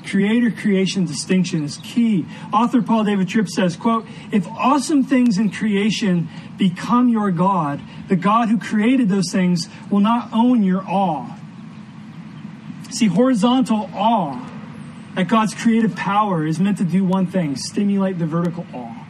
Creator 0.07 0.51
creation 0.51 1.05
distinction 1.05 1.63
is 1.63 1.77
key. 1.83 2.25
Author 2.53 2.81
Paul 2.81 3.03
David 3.03 3.27
Tripp 3.27 3.49
says, 3.49 3.75
quote, 3.75 4.05
if 4.31 4.47
awesome 4.47 5.03
things 5.03 5.37
in 5.37 5.51
creation 5.51 6.29
become 6.57 7.09
your 7.09 7.29
God, 7.31 7.81
the 8.07 8.15
God 8.15 8.47
who 8.47 8.57
created 8.57 9.09
those 9.09 9.31
things 9.31 9.67
will 9.91 9.99
not 9.99 10.29
own 10.31 10.63
your 10.63 10.81
awe. 10.87 11.37
See, 12.89 13.07
horizontal 13.07 13.89
awe 13.93 14.49
at 15.17 15.27
God's 15.27 15.53
creative 15.53 15.95
power 15.95 16.45
is 16.45 16.59
meant 16.59 16.77
to 16.77 16.85
do 16.85 17.03
one 17.03 17.27
thing 17.27 17.57
stimulate 17.57 18.17
the 18.17 18.25
vertical 18.25 18.65
awe. 18.73 19.05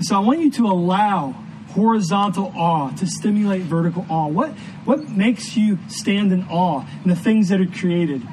So 0.00 0.16
I 0.16 0.18
want 0.20 0.40
you 0.40 0.50
to 0.52 0.66
allow 0.66 1.32
horizontal 1.68 2.52
awe 2.56 2.90
to 2.96 3.06
stimulate 3.06 3.62
vertical 3.62 4.04
awe. 4.08 4.26
What, 4.26 4.50
what 4.84 5.08
makes 5.08 5.56
you 5.56 5.78
stand 5.88 6.32
in 6.32 6.44
awe 6.48 6.84
in 7.04 7.10
the 7.10 7.16
things 7.16 7.50
that 7.50 7.60
are 7.60 7.66
created? 7.66 8.26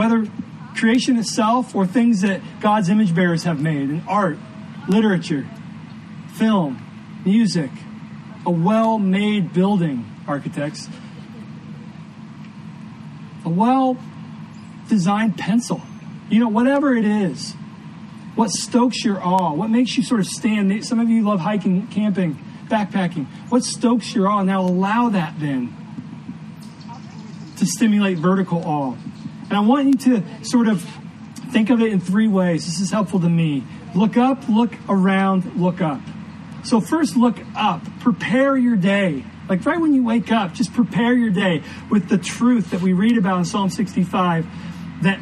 Whether 0.00 0.26
creation 0.76 1.18
itself 1.18 1.74
or 1.74 1.86
things 1.86 2.22
that 2.22 2.40
God's 2.62 2.88
image 2.88 3.14
bearers 3.14 3.44
have 3.44 3.60
made 3.60 3.90
in 3.90 4.02
art, 4.08 4.38
literature, 4.88 5.46
film, 6.36 6.82
music, 7.22 7.70
a 8.46 8.50
well 8.50 8.98
made 8.98 9.52
building, 9.52 10.06
architects, 10.26 10.88
a 13.44 13.50
well 13.50 13.98
designed 14.88 15.36
pencil, 15.36 15.82
you 16.30 16.40
know, 16.40 16.48
whatever 16.48 16.94
it 16.94 17.04
is. 17.04 17.52
What 18.36 18.48
stokes 18.52 19.04
your 19.04 19.22
awe? 19.22 19.52
What 19.52 19.68
makes 19.68 19.98
you 19.98 20.02
sort 20.02 20.20
of 20.20 20.28
stand? 20.28 20.82
Some 20.82 20.98
of 20.98 21.10
you 21.10 21.22
love 21.22 21.40
hiking, 21.40 21.88
camping, 21.88 22.38
backpacking. 22.68 23.26
What 23.50 23.64
stokes 23.64 24.14
your 24.14 24.28
awe? 24.28 24.44
Now 24.44 24.62
allow 24.62 25.10
that 25.10 25.38
then 25.38 25.76
to 27.58 27.66
stimulate 27.66 28.16
vertical 28.16 28.64
awe. 28.64 28.96
And 29.50 29.58
I 29.58 29.60
want 29.60 29.88
you 29.88 30.14
to 30.14 30.44
sort 30.44 30.68
of 30.68 30.80
think 31.50 31.70
of 31.70 31.82
it 31.82 31.92
in 31.92 32.00
three 32.00 32.28
ways. 32.28 32.64
This 32.64 32.80
is 32.80 32.90
helpful 32.90 33.20
to 33.20 33.28
me. 33.28 33.64
Look 33.94 34.16
up, 34.16 34.48
look 34.48 34.72
around, 34.88 35.56
look 35.60 35.80
up. 35.80 36.00
So, 36.62 36.80
first, 36.80 37.16
look 37.16 37.36
up. 37.56 37.82
Prepare 38.00 38.56
your 38.56 38.76
day. 38.76 39.24
Like 39.48 39.66
right 39.66 39.80
when 39.80 39.92
you 39.92 40.04
wake 40.04 40.30
up, 40.30 40.52
just 40.52 40.72
prepare 40.72 41.12
your 41.12 41.30
day 41.30 41.64
with 41.90 42.08
the 42.08 42.18
truth 42.18 42.70
that 42.70 42.80
we 42.80 42.92
read 42.92 43.18
about 43.18 43.38
in 43.38 43.44
Psalm 43.44 43.68
65 43.68 44.46
that 45.02 45.18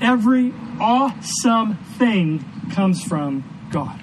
every 0.00 0.54
awesome 0.80 1.76
thing 1.98 2.42
comes 2.72 3.04
from 3.04 3.44
God. 3.70 4.00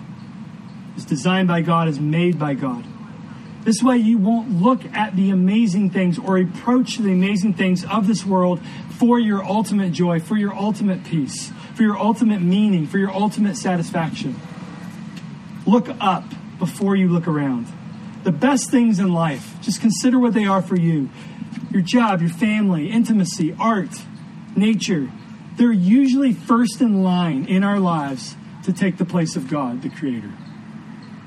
It's 0.95 1.05
designed 1.05 1.47
by 1.47 1.61
God, 1.61 1.87
is 1.87 1.99
made 1.99 2.37
by 2.37 2.53
God. 2.53 2.85
This 3.69 3.83
way, 3.83 3.97
you 3.97 4.17
won't 4.17 4.63
look 4.63 4.83
at 4.95 5.15
the 5.15 5.29
amazing 5.29 5.91
things 5.91 6.17
or 6.17 6.39
approach 6.39 6.97
the 6.97 7.11
amazing 7.11 7.53
things 7.53 7.85
of 7.85 8.07
this 8.07 8.25
world 8.25 8.59
for 8.97 9.19
your 9.19 9.43
ultimate 9.43 9.91
joy, 9.91 10.19
for 10.19 10.35
your 10.35 10.55
ultimate 10.55 11.03
peace, 11.03 11.51
for 11.75 11.83
your 11.83 11.95
ultimate 11.95 12.41
meaning, 12.41 12.87
for 12.87 12.97
your 12.97 13.11
ultimate 13.11 13.57
satisfaction. 13.57 14.35
Look 15.67 15.87
up 16.01 16.23
before 16.57 16.95
you 16.95 17.09
look 17.09 17.27
around. 17.27 17.67
The 18.23 18.31
best 18.31 18.71
things 18.71 18.97
in 18.97 19.13
life, 19.13 19.53
just 19.61 19.81
consider 19.81 20.17
what 20.17 20.33
they 20.33 20.45
are 20.45 20.63
for 20.63 20.75
you 20.75 21.11
your 21.69 21.83
job, 21.83 22.21
your 22.21 22.31
family, 22.31 22.89
intimacy, 22.89 23.55
art, 23.59 24.01
nature. 24.55 25.11
They're 25.57 25.71
usually 25.71 26.33
first 26.33 26.81
in 26.81 27.03
line 27.03 27.45
in 27.45 27.63
our 27.63 27.79
lives 27.79 28.35
to 28.63 28.73
take 28.73 28.97
the 28.97 29.05
place 29.05 29.35
of 29.35 29.47
God, 29.47 29.83
the 29.83 29.89
Creator. 29.89 30.33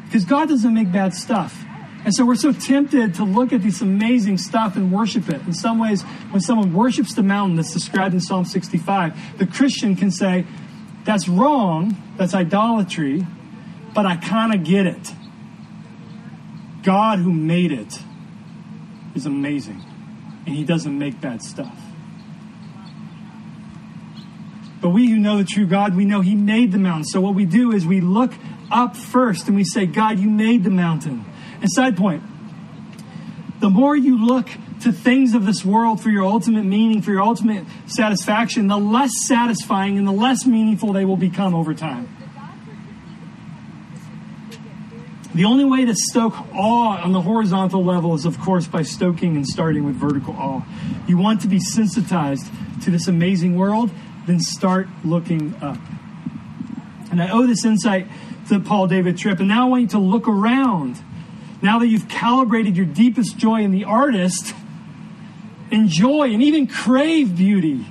Because 0.07 0.25
God 0.25 0.49
doesn't 0.49 0.75
make 0.75 0.91
bad 0.91 1.15
stuff. 1.15 1.65
And 2.05 2.13
so 2.13 2.25
we're 2.25 2.35
so 2.35 2.53
tempted 2.53 3.15
to 3.15 3.25
look 3.25 3.53
at 3.53 3.63
this 3.63 3.81
amazing 3.81 4.39
stuff 4.39 4.75
and 4.77 4.91
worship 4.91 5.29
it. 5.29 5.41
In 5.43 5.53
some 5.53 5.79
ways, 5.79 6.03
when 6.31 6.41
someone 6.41 6.73
worships 6.73 7.15
the 7.15 7.23
mountain 7.23 7.57
that's 7.57 7.73
described 7.73 8.13
in 8.13 8.21
Psalm 8.21 8.45
65, 8.45 9.39
the 9.39 9.47
Christian 9.47 9.95
can 9.95 10.11
say, 10.11 10.45
that's 11.05 11.29
wrong, 11.29 11.97
that's 12.17 12.35
idolatry, 12.35 13.27
but 13.95 14.07
I 14.07 14.17
kind 14.17 14.55
of 14.55 14.65
get 14.65 14.87
it. 14.87 15.13
God 16.83 17.21
who 17.21 17.33
made 17.33 17.71
it 17.71 18.01
is 19.15 19.27
amazing, 19.27 19.83
and 20.47 20.55
He 20.55 20.65
doesn't 20.65 20.97
make 20.97 21.21
bad 21.21 21.43
stuff. 21.43 21.77
But 24.81 24.89
we 24.91 25.09
who 25.09 25.17
know 25.17 25.39
the 25.39 25.45
true 25.45 25.67
God, 25.67 25.95
we 25.95 26.05
know 26.05 26.21
He 26.21 26.35
made 26.35 26.73
the 26.73 26.79
mountain. 26.79 27.05
So 27.05 27.21
what 27.21 27.35
we 27.35 27.45
do 27.45 27.73
is 27.73 27.87
we 27.87 28.01
look 28.01 28.33
up 28.71 28.97
first 28.97 29.47
and 29.47 29.57
we 29.57 29.65
say, 29.65 29.87
God, 29.87 30.19
you 30.19 30.29
made 30.29 30.65
the 30.65 30.71
mountain. 30.71 31.25
And 31.63 31.71
side 31.71 31.97
point, 31.97 32.23
the 33.61 33.71
more 33.71 33.97
you 33.97 34.27
look 34.27 34.49
to 34.81 34.91
things 34.91 35.35
of 35.35 35.47
this 35.47 35.65
world 35.65 36.03
for 36.03 36.11
your 36.11 36.25
ultimate 36.25 36.65
meaning, 36.65 37.01
for 37.03 37.13
your 37.13 37.23
ultimate 37.23 37.65
satisfaction, 37.87 38.67
the 38.67 38.77
less 38.77 39.13
satisfying 39.27 39.97
and 39.97 40.07
the 40.07 40.13
less 40.13 40.45
meaningful 40.45 40.93
they 40.93 41.05
will 41.05 41.17
become 41.17 41.55
over 41.55 41.73
time. 41.73 42.09
The 45.35 45.45
only 45.45 45.65
way 45.65 45.85
to 45.87 45.95
stoke 45.95 46.35
awe 46.53 47.01
on 47.01 47.13
the 47.13 47.23
horizontal 47.23 47.83
level 47.83 48.13
is, 48.15 48.27
of 48.27 48.39
course, 48.41 48.67
by 48.67 48.83
stoking 48.83 49.37
and 49.37 49.47
starting 49.47 49.85
with 49.85 49.95
vertical 49.95 50.35
awe. 50.35 50.63
You 51.07 51.17
want 51.17 51.41
to 51.43 51.49
be 51.49 51.59
sensitized 51.59 52.51
to 52.83 52.91
this 52.91 53.09
amazing 53.09 53.57
world, 53.57 53.91
then 54.27 54.41
start 54.41 54.89
looking 55.05 55.55
up. 55.63 55.79
And 57.11 57.23
I 57.23 57.31
owe 57.31 57.47
this 57.47 57.65
insight 57.65 58.09
to 58.49 58.61
Paul 58.61 58.89
David 58.89 59.17
Tripp. 59.17 59.39
And 59.39 59.49
now 59.49 59.67
I 59.67 59.69
want 59.69 59.83
you 59.83 59.89
to 59.89 59.99
look 59.99 60.29
around. 60.29 60.99
Now 61.63 61.79
that 61.79 61.87
you've 61.87 62.09
calibrated 62.09 62.77
your 62.77 62.87
deepest 62.87 63.39
joy 63.39 63.63
in 63.63 63.71
the 63.71 63.85
artist, 63.85 64.53
enjoy 65.71 66.33
and 66.33 66.43
even 66.43 66.67
crave 66.67 67.37
beauty 67.37 67.87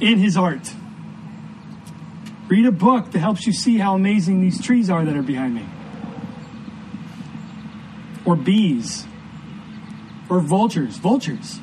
in 0.00 0.18
his 0.18 0.36
art. 0.36 0.72
Read 2.48 2.66
a 2.66 2.72
book 2.72 3.12
that 3.12 3.20
helps 3.20 3.46
you 3.46 3.52
see 3.52 3.78
how 3.78 3.94
amazing 3.94 4.40
these 4.40 4.60
trees 4.60 4.90
are 4.90 5.04
that 5.04 5.16
are 5.16 5.22
behind 5.22 5.54
me 5.54 5.64
or 8.24 8.36
bees 8.36 9.06
or 10.28 10.40
vultures. 10.40 10.96
Vultures. 10.96 11.60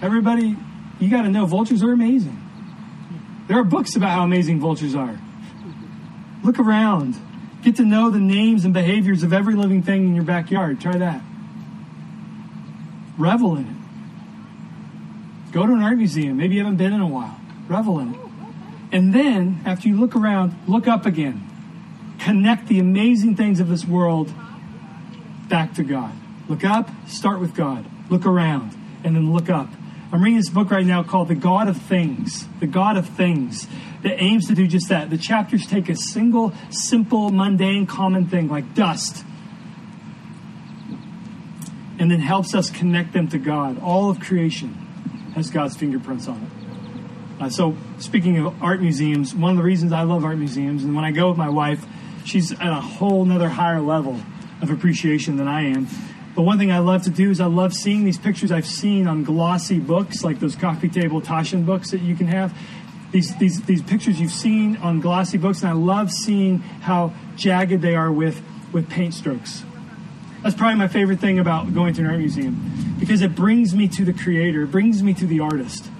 Everybody, 0.00 0.56
you 0.98 1.10
got 1.10 1.22
to 1.22 1.28
know 1.28 1.44
vultures 1.46 1.82
are 1.82 1.92
amazing. 1.92 2.36
There 3.48 3.58
are 3.58 3.64
books 3.64 3.96
about 3.96 4.10
how 4.10 4.22
amazing 4.22 4.60
vultures 4.60 4.94
are. 4.94 5.20
Look 6.44 6.58
around. 6.58 7.16
Get 7.62 7.76
to 7.76 7.84
know 7.84 8.10
the 8.10 8.18
names 8.18 8.64
and 8.64 8.72
behaviors 8.72 9.22
of 9.22 9.32
every 9.32 9.54
living 9.54 9.82
thing 9.82 10.06
in 10.06 10.14
your 10.14 10.24
backyard. 10.24 10.80
Try 10.80 10.96
that. 10.96 11.22
Revel 13.18 13.56
in 13.56 13.66
it. 13.66 15.52
Go 15.52 15.66
to 15.66 15.72
an 15.72 15.82
art 15.82 15.98
museum. 15.98 16.36
Maybe 16.36 16.54
you 16.54 16.62
haven't 16.62 16.78
been 16.78 16.92
in 16.92 17.00
a 17.00 17.06
while. 17.06 17.38
Revel 17.68 17.98
in 17.98 18.14
it. 18.14 18.20
And 18.92 19.14
then, 19.14 19.60
after 19.64 19.88
you 19.88 20.00
look 20.00 20.16
around, 20.16 20.54
look 20.66 20.88
up 20.88 21.06
again. 21.06 21.46
Connect 22.18 22.66
the 22.68 22.78
amazing 22.78 23.36
things 23.36 23.60
of 23.60 23.68
this 23.68 23.84
world 23.84 24.32
back 25.48 25.74
to 25.74 25.82
God. 25.82 26.12
Look 26.48 26.64
up, 26.64 26.88
start 27.06 27.40
with 27.40 27.54
God. 27.54 27.84
Look 28.08 28.26
around, 28.26 28.72
and 29.04 29.14
then 29.14 29.32
look 29.32 29.50
up. 29.50 29.68
I'm 30.12 30.22
reading 30.22 30.38
this 30.38 30.50
book 30.50 30.70
right 30.70 30.84
now 30.84 31.02
called 31.02 31.28
The 31.28 31.36
God 31.36 31.68
of 31.68 31.76
Things. 31.76 32.46
The 32.58 32.66
God 32.66 32.96
of 32.96 33.08
Things 33.08 33.68
that 34.02 34.22
aims 34.22 34.48
to 34.48 34.54
do 34.54 34.66
just 34.66 34.88
that. 34.88 35.10
The 35.10 35.18
chapters 35.18 35.66
take 35.66 35.88
a 35.88 35.96
single, 35.96 36.52
simple, 36.70 37.30
mundane, 37.30 37.86
common 37.86 38.26
thing 38.26 38.48
like 38.48 38.74
dust 38.74 39.24
and 42.00 42.10
then 42.10 42.18
helps 42.18 42.54
us 42.54 42.70
connect 42.70 43.12
them 43.12 43.28
to 43.28 43.38
God. 43.38 43.80
All 43.82 44.08
of 44.08 44.20
creation 44.20 44.72
has 45.34 45.50
God's 45.50 45.76
fingerprints 45.76 46.26
on 46.26 46.42
it. 46.42 47.42
Uh, 47.42 47.48
so, 47.50 47.76
speaking 47.98 48.38
of 48.38 48.62
art 48.62 48.80
museums, 48.80 49.34
one 49.34 49.50
of 49.50 49.56
the 49.58 49.62
reasons 49.62 49.92
I 49.92 50.02
love 50.02 50.24
art 50.24 50.38
museums, 50.38 50.82
and 50.82 50.96
when 50.96 51.04
I 51.04 51.10
go 51.10 51.28
with 51.28 51.38
my 51.38 51.48
wife, 51.48 51.84
she's 52.24 52.52
at 52.52 52.68
a 52.68 52.80
whole 52.80 53.24
nother 53.24 53.48
higher 53.48 53.80
level 53.80 54.18
of 54.62 54.70
appreciation 54.70 55.36
than 55.36 55.46
I 55.46 55.66
am. 55.66 55.86
But 56.34 56.42
one 56.42 56.58
thing 56.58 56.70
I 56.70 56.78
love 56.78 57.02
to 57.02 57.10
do 57.10 57.30
is 57.30 57.40
I 57.40 57.46
love 57.46 57.74
seeing 57.74 58.04
these 58.04 58.18
pictures 58.18 58.50
I've 58.50 58.66
seen 58.66 59.06
on 59.06 59.24
glossy 59.24 59.78
books, 59.78 60.22
like 60.24 60.40
those 60.40 60.56
coffee 60.56 60.88
table 60.88 61.20
Taschen 61.20 61.66
books 61.66 61.90
that 61.90 62.00
you 62.00 62.14
can 62.14 62.28
have. 62.28 62.56
These, 63.12 63.36
these, 63.36 63.60
these 63.62 63.82
pictures 63.82 64.20
you've 64.20 64.30
seen 64.30 64.76
on 64.76 65.00
glossy 65.00 65.36
books, 65.36 65.62
and 65.62 65.70
I 65.70 65.72
love 65.72 66.12
seeing 66.12 66.58
how 66.58 67.12
jagged 67.36 67.82
they 67.82 67.96
are 67.96 68.12
with, 68.12 68.40
with 68.72 68.88
paint 68.88 69.14
strokes. 69.14 69.64
That's 70.42 70.54
probably 70.54 70.78
my 70.78 70.88
favorite 70.88 71.20
thing 71.20 71.38
about 71.38 71.74
going 71.74 71.92
to 71.94 72.02
an 72.02 72.06
art 72.06 72.18
museum 72.18 72.96
because 72.98 73.20
it 73.20 73.34
brings 73.34 73.74
me 73.74 73.88
to 73.88 74.04
the 74.04 74.12
creator, 74.12 74.62
it 74.62 74.70
brings 74.70 75.02
me 75.02 75.12
to 75.14 75.26
the 75.26 75.40
artist. 75.40 75.90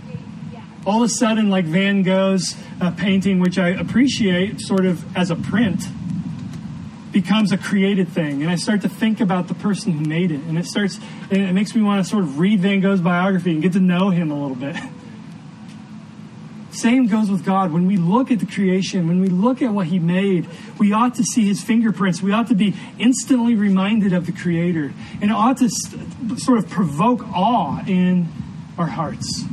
All 0.87 1.03
of 1.03 1.11
a 1.11 1.13
sudden, 1.13 1.51
like 1.51 1.67
Van 1.67 2.03
Gogh's 2.03 2.57
uh, 2.81 2.91
painting, 2.93 3.39
which 3.39 3.59
I 3.59 3.69
appreciate 3.69 4.61
sort 4.61 4.87
of 4.87 5.17
as 5.17 5.31
a 5.31 5.37
print, 5.37 5.83
becomes 7.13 7.53
a 7.53 7.59
created 7.59 8.09
thing 8.09 8.41
and 8.43 8.51
i 8.51 8.55
start 8.55 8.83
to 8.83 8.89
think 8.89 9.21
about 9.21 9.49
the 9.49 9.55
person 9.55 9.91
who 9.93 10.05
made 10.05 10.31
it 10.31 10.41
and 10.43 10.57
it 10.57 10.65
starts 10.65 11.01
and 11.31 11.43
it 11.43 11.53
makes 11.53 11.75
me 11.75 11.83
want 11.83 12.01
to 12.01 12.09
sort 12.09 12.23
of 12.23 12.39
read 12.39 12.61
van 12.61 12.81
gogh's 12.81 13.01
biography 13.01 13.51
and 13.51 13.63
get 13.63 13.73
to 13.73 13.81
know 13.81 14.11
him 14.11 14.31
a 14.31 14.41
little 14.41 14.57
bit 14.57 14.77
same 16.81 17.07
goes 17.07 17.31
with 17.31 17.45
god. 17.45 17.73
When 17.73 17.87
we 17.87 17.97
look 17.97 18.31
at 18.31 18.39
the 18.39 18.47
creation 18.47 19.09
when 19.09 19.21
we 19.21 19.29
look 19.29 19.63
at 19.63 19.73
what 19.73 19.87
he 19.87 19.99
made 19.99 20.49
we 20.79 20.93
ought 20.93 21.15
to 21.17 21.25
see 21.25 21.47
his 21.47 21.63
fingerprints. 21.63 22.23
We 22.23 22.33
ought 22.33 22.49
to 22.49 22.55
be 22.55 22.75
instantly 22.99 23.55
reminded 23.55 24.13
of 24.13 24.27
the 24.27 24.33
creator 24.33 24.93
and 25.21 25.31
it 25.31 25.33
ought 25.33 25.59
to 25.59 25.69
sort 26.37 26.59
of 26.59 26.69
provoke 26.71 27.27
awe 27.29 27.83
in 27.87 28.29
our 28.79 28.87
hearts. 28.87 29.45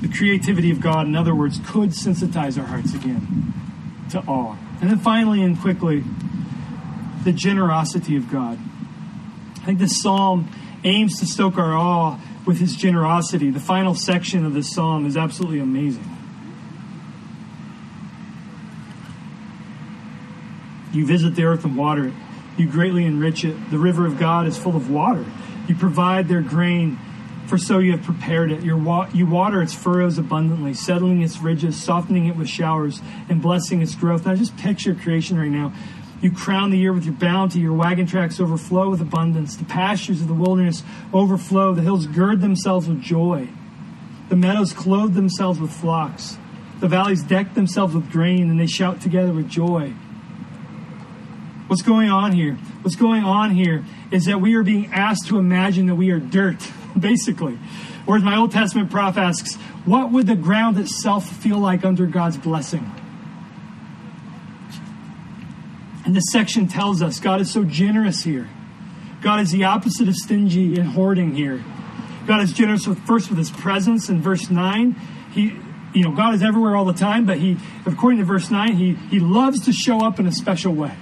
The 0.00 0.08
creativity 0.08 0.70
of 0.70 0.80
god 0.80 1.06
in 1.06 1.16
other 1.16 1.34
words 1.34 1.60
could 1.66 1.90
sensitize 1.90 2.58
our 2.58 2.66
hearts 2.66 2.94
again 2.94 3.54
to 4.10 4.20
awe. 4.20 4.56
And 4.80 4.90
then 4.90 4.98
finally 4.98 5.42
and 5.42 5.58
quickly, 5.58 6.04
the 7.24 7.32
generosity 7.32 8.16
of 8.16 8.30
God. 8.30 8.58
I 9.56 9.64
think 9.64 9.78
this 9.78 10.00
psalm 10.00 10.50
aims 10.84 11.18
to 11.20 11.26
stoke 11.26 11.58
our 11.58 11.74
awe 11.76 12.18
with 12.50 12.58
his 12.58 12.74
generosity. 12.74 13.48
The 13.50 13.60
final 13.60 13.94
section 13.94 14.44
of 14.44 14.54
this 14.54 14.74
psalm 14.74 15.06
is 15.06 15.16
absolutely 15.16 15.60
amazing. 15.60 16.04
You 20.92 21.06
visit 21.06 21.36
the 21.36 21.44
earth 21.44 21.64
and 21.64 21.76
water 21.76 22.08
it. 22.08 22.14
You 22.56 22.68
greatly 22.68 23.04
enrich 23.04 23.44
it. 23.44 23.54
The 23.70 23.78
river 23.78 24.04
of 24.04 24.18
God 24.18 24.48
is 24.48 24.58
full 24.58 24.74
of 24.74 24.90
water. 24.90 25.24
You 25.68 25.76
provide 25.76 26.26
their 26.26 26.42
grain 26.42 26.98
for 27.46 27.56
so 27.56 27.78
you 27.78 27.92
have 27.92 28.02
prepared 28.02 28.50
it. 28.50 28.64
You 28.64 28.76
water 28.76 29.62
its 29.62 29.72
furrows 29.72 30.18
abundantly, 30.18 30.74
settling 30.74 31.22
its 31.22 31.38
ridges, 31.38 31.80
softening 31.80 32.26
it 32.26 32.34
with 32.34 32.48
showers, 32.48 33.00
and 33.28 33.40
blessing 33.40 33.80
its 33.80 33.94
growth. 33.94 34.26
Now 34.26 34.34
just 34.34 34.56
picture 34.56 34.96
creation 34.96 35.38
right 35.38 35.52
now. 35.52 35.72
You 36.20 36.30
crown 36.30 36.70
the 36.70 36.78
year 36.78 36.92
with 36.92 37.04
your 37.04 37.14
bounty. 37.14 37.60
Your 37.60 37.72
wagon 37.72 38.06
tracks 38.06 38.40
overflow 38.40 38.90
with 38.90 39.00
abundance. 39.00 39.56
The 39.56 39.64
pastures 39.64 40.20
of 40.20 40.28
the 40.28 40.34
wilderness 40.34 40.82
overflow. 41.12 41.74
The 41.74 41.82
hills 41.82 42.06
gird 42.06 42.40
themselves 42.40 42.88
with 42.88 43.00
joy. 43.00 43.48
The 44.28 44.36
meadows 44.36 44.72
clothe 44.72 45.14
themselves 45.14 45.58
with 45.58 45.72
flocks. 45.72 46.36
The 46.80 46.88
valleys 46.88 47.22
deck 47.22 47.54
themselves 47.54 47.94
with 47.94 48.10
grain, 48.10 48.50
and 48.50 48.58
they 48.58 48.66
shout 48.66 49.00
together 49.00 49.32
with 49.32 49.48
joy. 49.48 49.94
What's 51.66 51.82
going 51.82 52.10
on 52.10 52.32
here? 52.32 52.54
What's 52.82 52.96
going 52.96 53.22
on 53.22 53.50
here 53.50 53.84
is 54.10 54.24
that 54.24 54.40
we 54.40 54.54
are 54.54 54.62
being 54.62 54.86
asked 54.92 55.28
to 55.28 55.38
imagine 55.38 55.86
that 55.86 55.94
we 55.94 56.10
are 56.10 56.18
dirt 56.18 56.70
basically. 56.98 57.58
Whereas 58.06 58.24
my 58.24 58.36
Old 58.36 58.50
Testament 58.50 58.90
prof 58.90 59.16
asks, 59.16 59.54
what 59.84 60.10
would 60.10 60.26
the 60.26 60.34
ground 60.34 60.78
itself 60.78 61.28
feel 61.28 61.58
like 61.58 61.84
under 61.84 62.06
God's 62.06 62.38
blessing? 62.38 62.90
And 66.10 66.16
this 66.16 66.32
section 66.32 66.66
tells 66.66 67.02
us 67.02 67.20
God 67.20 67.40
is 67.40 67.52
so 67.52 67.62
generous 67.62 68.24
here. 68.24 68.48
God 69.22 69.38
is 69.38 69.52
the 69.52 69.62
opposite 69.62 70.08
of 70.08 70.16
stingy 70.16 70.74
and 70.74 70.88
hoarding 70.88 71.36
here. 71.36 71.64
God 72.26 72.42
is 72.42 72.52
generous 72.52 72.84
with, 72.84 72.98
first 73.06 73.28
with 73.28 73.38
his 73.38 73.48
presence 73.48 74.08
in 74.08 74.20
verse 74.20 74.50
9. 74.50 74.96
He 75.30 75.56
you 75.94 76.02
know, 76.02 76.10
God 76.10 76.34
is 76.34 76.42
everywhere 76.42 76.74
all 76.74 76.84
the 76.84 76.94
time, 76.94 77.26
but 77.26 77.38
he 77.38 77.58
according 77.86 78.18
to 78.18 78.24
verse 78.24 78.50
9, 78.50 78.74
he 78.74 78.94
he 78.94 79.20
loves 79.20 79.66
to 79.66 79.72
show 79.72 80.04
up 80.04 80.18
in 80.18 80.26
a 80.26 80.32
special 80.32 80.74
way. 80.74 80.96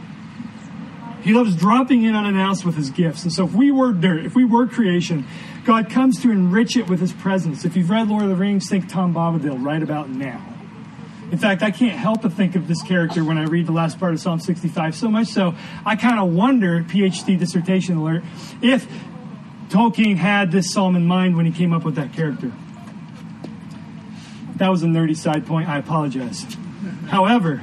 He 1.23 1.33
loves 1.33 1.57
dropping 1.57 2.03
in 2.03 2.15
unannounced 2.15 2.67
with 2.67 2.77
his 2.77 2.91
gifts. 2.91 3.23
And 3.23 3.33
so 3.33 3.47
if 3.47 3.55
we 3.55 3.71
were 3.71 3.95
dirt, 3.95 4.27
if 4.27 4.35
we 4.35 4.45
were 4.45 4.67
creation, 4.67 5.25
God 5.65 5.89
comes 5.89 6.21
to 6.21 6.31
enrich 6.31 6.77
it 6.77 6.87
with 6.87 7.01
his 7.01 7.15
presence. 7.15 7.65
If 7.65 7.79
you've 7.79 7.89
read 7.89 8.09
Lord 8.09 8.25
of 8.25 8.29
the 8.29 8.37
Rings, 8.37 8.69
think 8.69 8.91
Tom 8.91 9.15
Bombadil 9.15 9.65
right 9.65 9.83
about 9.83 10.11
now. 10.11 10.58
In 11.31 11.37
fact, 11.37 11.63
I 11.63 11.71
can't 11.71 11.99
help 11.99 12.23
but 12.23 12.33
think 12.33 12.57
of 12.57 12.69
this 12.69 12.83
character 12.83 13.23
when 13.23 13.37
I 13.37 13.45
read 13.45 13.67
the 13.67 13.73
last 13.73 14.01
part 14.01 14.15
of 14.15 14.21
Psalm 14.21 14.41
65, 14.41 14.95
so 14.95 15.09
much 15.09 15.29
so 15.29 15.55
I 15.85 15.97
kind 15.97 16.19
of 16.19 16.33
wonder, 16.33 16.83
PhD 16.83 17.39
dissertation 17.39 17.99
alert, 17.99 18.25
if 18.63 18.87
Tolkien 19.69 20.17
had 20.17 20.51
this 20.51 20.73
psalm 20.73 20.97
in 20.97 21.07
mind 21.07 21.37
when 21.37 21.45
he 21.45 21.53
came 21.53 21.75
up 21.75 21.85
with 21.85 21.97
that 21.97 22.15
character. 22.15 22.51
That 24.57 24.71
was 24.71 24.83
a 24.83 24.87
nerdy 24.87 25.17
side 25.17 25.47
point. 25.47 25.69
I 25.69 25.79
apologize. 25.79 26.45
However, 27.07 27.59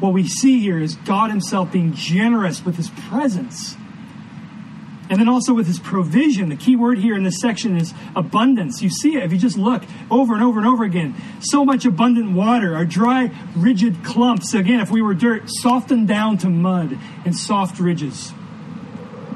what 0.00 0.12
we 0.12 0.26
see 0.26 0.58
here 0.58 0.78
is 0.78 0.96
God 0.96 1.30
Himself 1.30 1.70
being 1.70 1.92
generous 1.92 2.64
with 2.64 2.76
His 2.76 2.88
presence. 2.88 3.76
And 5.10 5.18
then 5.18 5.28
also 5.28 5.52
with 5.52 5.66
his 5.66 5.80
provision. 5.80 6.50
The 6.50 6.56
key 6.56 6.76
word 6.76 6.98
here 6.98 7.16
in 7.16 7.24
this 7.24 7.40
section 7.40 7.76
is 7.76 7.92
abundance. 8.14 8.80
You 8.80 8.88
see 8.88 9.16
it 9.16 9.24
if 9.24 9.32
you 9.32 9.38
just 9.38 9.58
look 9.58 9.82
over 10.08 10.34
and 10.34 10.42
over 10.42 10.60
and 10.60 10.68
over 10.68 10.84
again. 10.84 11.16
So 11.40 11.64
much 11.64 11.84
abundant 11.84 12.30
water, 12.30 12.76
our 12.76 12.84
dry, 12.84 13.32
rigid 13.56 14.04
clumps. 14.04 14.54
Again, 14.54 14.78
if 14.78 14.90
we 14.90 15.02
were 15.02 15.14
dirt, 15.14 15.42
softened 15.46 16.06
down 16.06 16.38
to 16.38 16.48
mud 16.48 16.96
and 17.24 17.36
soft 17.36 17.80
ridges. 17.80 18.32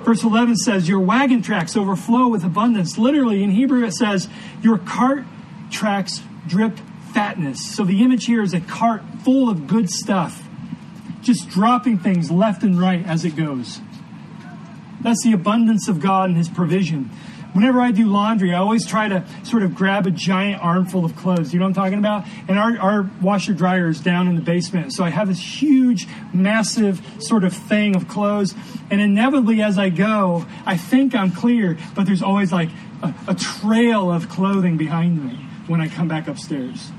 Verse 0.05 0.23
11 0.23 0.57
says, 0.57 0.89
Your 0.89 1.01
wagon 1.01 1.43
tracks 1.43 1.77
overflow 1.77 2.29
with 2.29 2.45
abundance. 2.45 2.97
Literally, 2.97 3.43
in 3.43 3.51
Hebrew, 3.51 3.85
it 3.85 3.95
says, 3.95 4.29
Your 4.63 4.79
cart 4.79 5.25
tracks 5.71 6.23
drip 6.47 6.79
fatness. 7.13 7.75
So 7.75 7.85
the 7.85 8.03
image 8.03 8.27
here 8.27 8.43
is 8.43 8.55
a 8.55 8.61
cart 8.61 9.03
full 9.25 9.49
of 9.51 9.67
good 9.67 9.91
stuff, 9.91 10.47
just 11.23 11.49
dropping 11.49 11.99
things 11.99 12.31
left 12.31 12.63
and 12.63 12.79
right 12.79 13.05
as 13.05 13.25
it 13.25 13.35
goes. 13.35 13.81
That's 15.05 15.23
the 15.23 15.33
abundance 15.33 15.87
of 15.87 16.01
God 16.01 16.31
and 16.31 16.37
His 16.37 16.49
provision. 16.49 17.11
Whenever 17.53 17.81
I 17.81 17.93
do 17.93 18.07
laundry, 18.07 18.53
I 18.53 18.59
always 18.59 18.85
try 18.85 19.07
to 19.07 19.25
sort 19.45 19.63
of 19.63 19.77
grab 19.77 20.09
a 20.09 20.11
giant 20.11 20.61
armful 20.61 21.05
of 21.05 21.15
clothes. 21.15 21.53
You 21.53 21.61
know 21.61 21.67
what 21.67 21.79
I'm 21.79 21.85
talking 21.85 21.99
about? 22.01 22.27
And 22.49 22.59
our, 22.59 22.77
our 22.79 23.11
washer 23.23 23.53
dryer 23.53 23.87
is 23.87 24.01
down 24.01 24.27
in 24.27 24.35
the 24.35 24.43
basement. 24.43 24.93
So 24.93 25.05
I 25.05 25.11
have 25.11 25.29
this 25.29 25.63
huge, 25.63 26.09
massive 26.33 27.01
sort 27.21 27.45
of 27.45 27.53
thing 27.55 27.95
of 27.95 28.09
clothes. 28.09 28.57
And 28.91 29.01
inevitably, 29.01 29.63
as 29.63 29.79
I 29.79 29.91
go, 29.91 30.47
I 30.67 30.77
think 30.77 31.15
I'm 31.15 31.31
clear, 31.31 31.79
but 31.95 32.07
there's 32.07 32.23
always 32.23 32.51
like 32.51 32.71
a, 33.03 33.15
a 33.29 33.35
trail 33.37 34.11
of 34.11 34.29
clothing 34.29 34.77
behind 34.77 35.25
me 35.25 35.37
when 35.69 35.81
I 35.81 35.87
come 35.87 36.09
back 36.09 36.27
upstairs. 36.27 36.91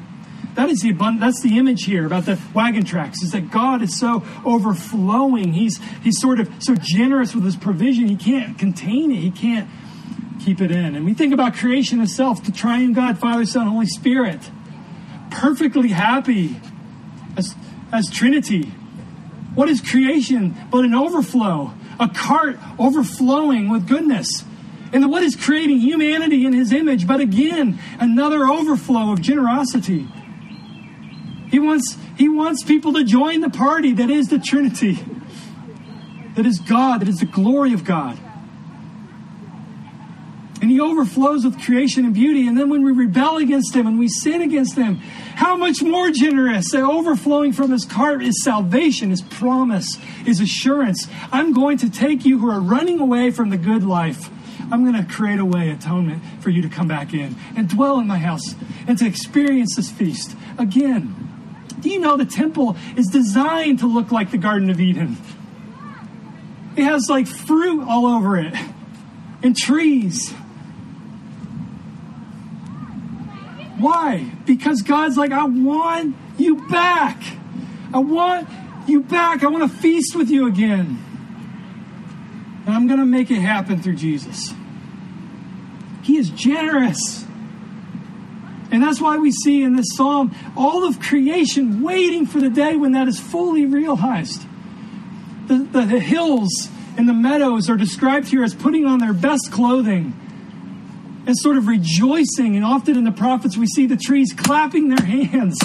That 0.55 0.69
is 0.69 0.81
the 0.81 0.91
abundant, 0.91 1.19
that's 1.19 1.41
the 1.41 1.57
image 1.57 1.83
here 1.83 2.05
about 2.05 2.25
the 2.25 2.39
wagon 2.53 2.85
tracks, 2.85 3.21
is 3.21 3.31
that 3.31 3.51
God 3.51 3.81
is 3.81 3.99
so 3.99 4.23
overflowing. 4.45 5.51
He's 5.53 5.79
he's 6.01 6.19
sort 6.19 6.39
of 6.39 6.49
so 6.59 6.75
generous 6.75 7.35
with 7.35 7.43
his 7.43 7.57
provision, 7.57 8.07
he 8.07 8.15
can't 8.15 8.57
contain 8.57 9.11
it, 9.11 9.17
he 9.17 9.31
can't 9.31 9.69
keep 10.39 10.61
it 10.61 10.71
in. 10.71 10.95
And 10.95 11.05
we 11.05 11.13
think 11.13 11.33
about 11.33 11.55
creation 11.55 11.99
itself, 12.01 12.43
the 12.43 12.51
triune 12.51 12.93
God, 12.93 13.17
Father, 13.17 13.45
Son, 13.45 13.67
Holy 13.67 13.85
Spirit, 13.85 14.39
perfectly 15.29 15.89
happy 15.89 16.59
as, 17.35 17.53
as 17.91 18.09
Trinity. 18.09 18.71
What 19.55 19.69
is 19.69 19.81
creation 19.81 20.55
but 20.71 20.85
an 20.85 20.93
overflow? 20.93 21.73
A 21.99 22.09
cart 22.09 22.57
overflowing 22.77 23.69
with 23.69 23.87
goodness. 23.87 24.43
And 24.93 25.09
what 25.09 25.23
is 25.23 25.35
creating 25.35 25.79
humanity 25.79 26.45
in 26.45 26.53
his 26.53 26.71
image? 26.71 27.07
But 27.07 27.19
again, 27.19 27.79
another 27.99 28.47
overflow 28.47 29.11
of 29.11 29.21
generosity. 29.21 30.07
He 31.49 31.59
wants, 31.59 31.97
he 32.17 32.27
wants 32.29 32.63
people 32.63 32.93
to 32.93 33.03
join 33.03 33.41
the 33.41 33.49
party 33.49 33.93
that 33.93 34.09
is 34.09 34.27
the 34.27 34.39
Trinity, 34.39 34.97
that 36.35 36.45
is 36.45 36.59
God, 36.59 37.01
that 37.01 37.07
is 37.07 37.19
the 37.19 37.25
glory 37.25 37.73
of 37.73 37.83
God. 37.83 38.19
And 40.61 40.71
he 40.71 40.79
overflows 40.79 41.45
with 41.45 41.61
creation 41.61 42.05
and 42.05 42.13
beauty. 42.13 42.47
And 42.47 42.57
then 42.57 42.69
when 42.69 42.83
we 42.83 42.91
rebel 42.91 43.37
against 43.37 43.75
him 43.75 43.85
and 43.85 43.99
we 43.99 44.07
sin 44.07 44.41
against 44.41 44.75
him, 44.75 44.95
how 45.35 45.55
much 45.55 45.83
more 45.83 46.09
generous? 46.09 46.71
The 46.71 46.81
overflowing 46.81 47.53
from 47.53 47.71
his 47.71 47.85
cart 47.85 48.23
is 48.23 48.43
salvation, 48.43 49.11
his 49.11 49.21
promise, 49.21 49.95
his 50.25 50.39
assurance. 50.39 51.07
I'm 51.31 51.53
going 51.53 51.77
to 51.79 51.89
take 51.91 52.25
you 52.25 52.39
who 52.39 52.49
are 52.49 52.59
running 52.59 52.99
away 52.99 53.29
from 53.31 53.51
the 53.51 53.57
good 53.57 53.83
life. 53.83 54.29
I'm 54.71 54.83
going 54.83 55.05
to 55.05 55.13
create 55.13 55.39
a 55.39 55.45
way, 55.45 55.69
atonement, 55.69 56.23
for 56.39 56.49
you 56.49 56.61
to 56.63 56.69
come 56.69 56.87
back 56.87 57.13
in 57.13 57.35
and 57.55 57.69
dwell 57.69 57.99
in 57.99 58.07
my 58.07 58.17
house 58.17 58.55
and 58.87 58.97
to 58.97 59.05
experience 59.05 59.75
this 59.75 59.91
feast 59.91 60.35
again. 60.57 61.34
Do 61.85 61.91
you 61.91 61.99
know 61.99 62.17
the 62.17 62.25
temple 62.25 62.77
is 62.97 63.05
designed 63.09 63.77
to 63.81 63.85
look 63.87 64.11
like 64.11 64.31
the 64.31 64.39
Garden 64.39 64.71
of 64.71 64.81
Eden? 64.81 65.17
It 66.75 66.83
has 66.83 67.11
like 67.11 67.27
fruit 67.27 67.87
all 67.87 68.07
over 68.07 68.39
it 68.39 68.55
and 69.43 69.55
trees. 69.55 70.31
Why? 73.77 74.31
Because 74.47 74.81
God's 74.81 75.15
like, 75.15 75.31
I 75.31 75.43
want 75.43 76.15
you 76.39 76.67
back. 76.69 77.21
I 77.93 77.99
want 77.99 78.49
you 78.87 79.01
back. 79.01 79.43
I 79.43 79.47
want 79.47 79.71
to 79.71 79.77
feast 79.77 80.15
with 80.15 80.31
you 80.31 80.47
again. 80.47 80.97
And 82.65 82.75
I'm 82.75 82.87
going 82.87 82.99
to 82.99 83.05
make 83.05 83.29
it 83.29 83.41
happen 83.41 83.79
through 83.79 83.97
Jesus. 83.97 84.55
He 86.01 86.17
is 86.17 86.31
generous. 86.31 87.24
And 88.75 88.83
that's 88.83 88.99
why 88.99 89.15
we 89.15 89.31
see 89.31 89.63
in 89.63 89.77
this 89.77 89.85
psalm 89.95 90.35
all 90.57 90.85
of 90.85 90.99
creation 90.99 91.81
waiting 91.81 92.25
for 92.25 92.41
the 92.41 92.49
day 92.49 92.75
when 92.75 92.91
that 92.91 93.07
is 93.07 93.17
fully 93.17 93.65
realized. 93.65 94.45
The, 95.47 95.59
the, 95.59 95.81
the 95.85 95.99
hills 96.01 96.51
and 96.97 97.07
the 97.07 97.13
meadows 97.13 97.69
are 97.69 97.77
described 97.77 98.27
here 98.27 98.43
as 98.43 98.53
putting 98.53 98.85
on 98.85 98.99
their 98.99 99.13
best 99.13 99.49
clothing 99.49 100.13
and 101.25 101.37
sort 101.37 101.55
of 101.55 101.67
rejoicing. 101.67 102.57
And 102.57 102.65
often 102.65 102.97
in 102.97 103.05
the 103.05 103.13
prophets, 103.13 103.55
we 103.55 103.65
see 103.65 103.85
the 103.85 103.95
trees 103.95 104.33
clapping 104.35 104.89
their 104.89 105.05
hands 105.05 105.57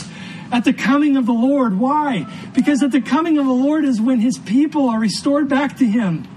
at 0.52 0.64
the 0.64 0.72
coming 0.72 1.16
of 1.16 1.26
the 1.26 1.32
Lord. 1.32 1.80
Why? 1.80 2.32
Because 2.54 2.80
at 2.80 2.92
the 2.92 3.00
coming 3.00 3.38
of 3.38 3.44
the 3.44 3.50
Lord 3.50 3.84
is 3.84 4.00
when 4.00 4.20
his 4.20 4.38
people 4.38 4.88
are 4.88 5.00
restored 5.00 5.48
back 5.48 5.78
to 5.78 5.84
him. 5.84 6.28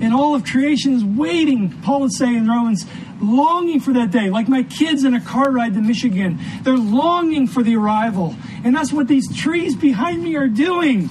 And 0.00 0.14
all 0.14 0.34
of 0.34 0.46
creation 0.46 0.94
is 0.94 1.04
waiting, 1.04 1.82
Paul 1.82 2.04
is 2.04 2.16
saying 2.16 2.34
in 2.34 2.48
Romans, 2.48 2.86
longing 3.24 3.80
for 3.80 3.92
that 3.94 4.10
day, 4.10 4.30
like 4.30 4.48
my 4.48 4.62
kids 4.62 5.04
in 5.04 5.14
a 5.14 5.20
car 5.20 5.50
ride 5.50 5.74
to 5.74 5.80
Michigan. 5.80 6.38
They're 6.62 6.76
longing 6.76 7.46
for 7.46 7.62
the 7.62 7.76
arrival. 7.76 8.34
And 8.64 8.74
that's 8.74 8.92
what 8.92 9.08
these 9.08 9.34
trees 9.36 9.74
behind 9.76 10.22
me 10.22 10.36
are 10.36 10.48
doing. 10.48 11.10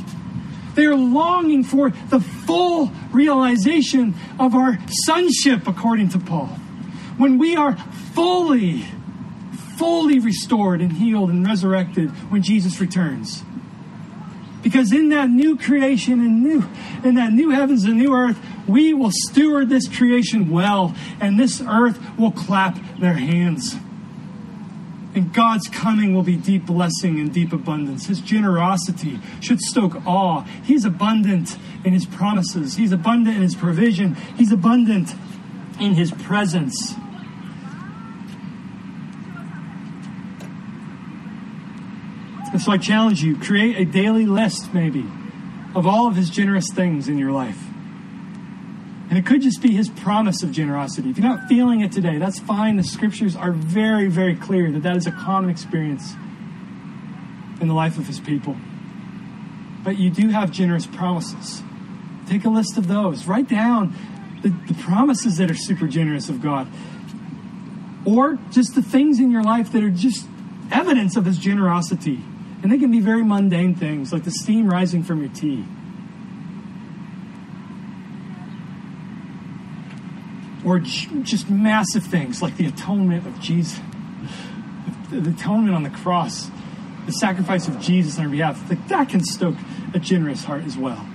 They're 0.76 0.96
longing 0.96 1.64
for 1.64 1.92
the 2.10 2.20
full 2.20 2.92
realization 3.12 4.16
of 4.40 4.56
our 4.56 4.80
sonship, 5.06 5.68
according 5.68 6.10
to 6.10 6.20
Paul. 6.20 6.48
When 7.18 7.38
we 7.38 7.56
are 7.56 7.78
fully, 8.14 8.86
fully 9.78 10.20
restored 10.20 10.82
and 10.82 10.94
healed 10.94 11.30
and 11.30 11.46
resurrected 11.46 12.10
when 12.32 12.42
Jesus 12.42 12.80
returns. 12.82 13.44
Because 14.64 14.94
in 14.94 15.10
that 15.10 15.30
new 15.30 15.58
creation 15.58 16.22
and 16.22 16.42
new 16.42 16.64
in 17.04 17.16
that 17.16 17.34
new 17.34 17.50
heavens 17.50 17.84
and 17.84 17.98
new 17.98 18.16
earth, 18.16 18.40
we 18.66 18.94
will 18.94 19.12
steward 19.12 19.70
this 19.70 19.90
creation 19.90 20.50
well, 20.50 20.96
and 21.20 21.38
this 21.38 21.62
earth 21.62 22.00
will 22.18 22.32
clap 22.32 22.80
their 22.98 23.14
hands. 23.14 23.76
And 25.16 25.32
God's 25.32 25.68
coming 25.68 26.16
will 26.16 26.24
be 26.24 26.38
deep 26.38 26.66
blessing 26.66 27.20
and 27.20 27.32
deep 27.32 27.54
abundance. 27.54 28.08
His 28.08 28.20
generosity 28.20 29.20
should 29.42 29.60
stoke 29.60 30.08
awe. 30.08 30.44
He's 30.64 30.86
abundant 30.86 31.58
in 31.84 31.94
his 31.94 32.06
promises. 32.06 32.78
He's 32.78 32.92
abundant 32.92 33.36
in 33.36 33.44
his 33.44 33.54
provision. 33.54 34.16
He's 34.38 34.52
abundant 34.52 35.14
in 35.80 35.94
his 35.94 36.12
presence. 36.12 36.96
So 42.64 42.72
I 42.72 42.78
challenge 42.78 43.22
you 43.22 43.38
create 43.38 43.78
a 43.78 43.86
daily 43.86 44.26
list, 44.26 44.74
maybe, 44.74 45.06
of 45.76 45.86
all 45.86 46.08
of 46.08 46.16
his 46.16 46.30
generous 46.30 46.70
things 46.74 47.10
in 47.10 47.18
your 47.18 47.32
life. 47.32 47.62
And 49.10 49.18
it 49.18 49.26
could 49.26 49.42
just 49.42 49.62
be 49.62 49.72
his 49.72 49.90
promise 49.90 50.44
of 50.44 50.52
generosity. 50.52 51.10
If 51.10 51.18
you're 51.18 51.28
not 51.28 51.48
feeling 51.48 51.82
it 51.82 51.92
today, 51.92 52.18
that's 52.18 52.40
fine. 52.40 52.78
The 52.78 52.84
scriptures 52.84 53.36
are 53.36 53.52
very, 53.52 54.08
very 54.08 54.36
clear 54.36 54.72
that 54.72 54.84
that 54.84 54.96
is 54.96 55.06
a 55.06 55.12
common 55.12 55.50
experience 55.50 56.14
in 57.60 57.68
the 57.68 57.74
life 57.74 57.98
of 57.98 58.08
his 58.08 58.20
people. 58.20 58.56
But 59.84 60.00
you 60.00 60.10
do 60.10 60.30
have 60.30 60.50
generous 60.50 60.86
promises. 60.86 61.62
Take 62.28 62.46
a 62.46 62.50
list 62.50 62.78
of 62.78 62.88
those. 62.88 63.28
Write 63.28 63.50
down 63.50 63.94
the, 64.42 64.50
the 64.68 64.74
promises 64.82 65.38
that 65.38 65.52
are 65.52 65.56
super 65.56 65.88
generous 65.88 66.30
of 66.30 66.42
God. 66.42 66.68
Or 68.06 68.40
just 68.52 68.74
the 68.74 68.82
things 68.82 69.20
in 69.20 69.32
your 69.32 69.44
life 69.44 69.72
that 69.74 69.84
are 69.84 69.90
just 69.90 70.28
evidence 70.72 71.18
of 71.18 71.26
his 71.26 71.38
generosity. 71.38 72.24
And 72.64 72.72
they 72.72 72.78
can 72.78 72.92
be 72.92 73.02
very 73.02 73.24
mundane 73.24 73.76
things, 73.76 74.14
like 74.14 74.24
the 74.24 74.32
steam 74.32 74.70
rising 74.70 75.04
from 75.04 75.20
your 75.20 75.30
tea. 75.30 75.66
Or 80.66 80.80
just 80.80 81.50
massive 81.50 82.06
things 82.06 82.42
like 82.42 82.56
the 82.56 82.66
atonement 82.66 83.28
of 83.28 83.38
Jesus, 83.42 83.82
the 85.12 85.30
atonement 85.30 85.76
on 85.76 85.84
the 85.84 85.90
cross, 85.90 86.50
the 87.06 87.12
sacrifice 87.12 87.68
of 87.68 87.82
Jesus 87.82 88.18
on 88.18 88.26
our 88.26 88.32
behalf. 88.32 88.70
Like 88.70 88.88
that 88.88 89.10
can 89.10 89.26
stoke 89.26 89.56
a 89.94 90.00
generous 90.00 90.46
heart 90.46 90.64
as 90.64 90.78
well. 90.78 91.06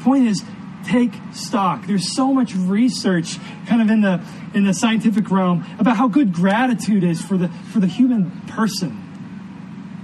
point 0.00 0.26
is, 0.26 0.42
take 0.86 1.12
stock. 1.34 1.86
There's 1.86 2.16
so 2.16 2.32
much 2.32 2.54
research 2.54 3.36
kind 3.66 3.82
of 3.82 3.90
in 3.90 4.00
the 4.00 4.22
in 4.54 4.64
the 4.64 4.72
scientific 4.72 5.30
realm 5.30 5.66
about 5.78 5.98
how 5.98 6.08
good 6.08 6.32
gratitude 6.32 7.04
is 7.04 7.20
for 7.20 7.36
the 7.36 7.48
for 7.48 7.78
the 7.78 7.86
human 7.86 8.30
person. 8.48 9.11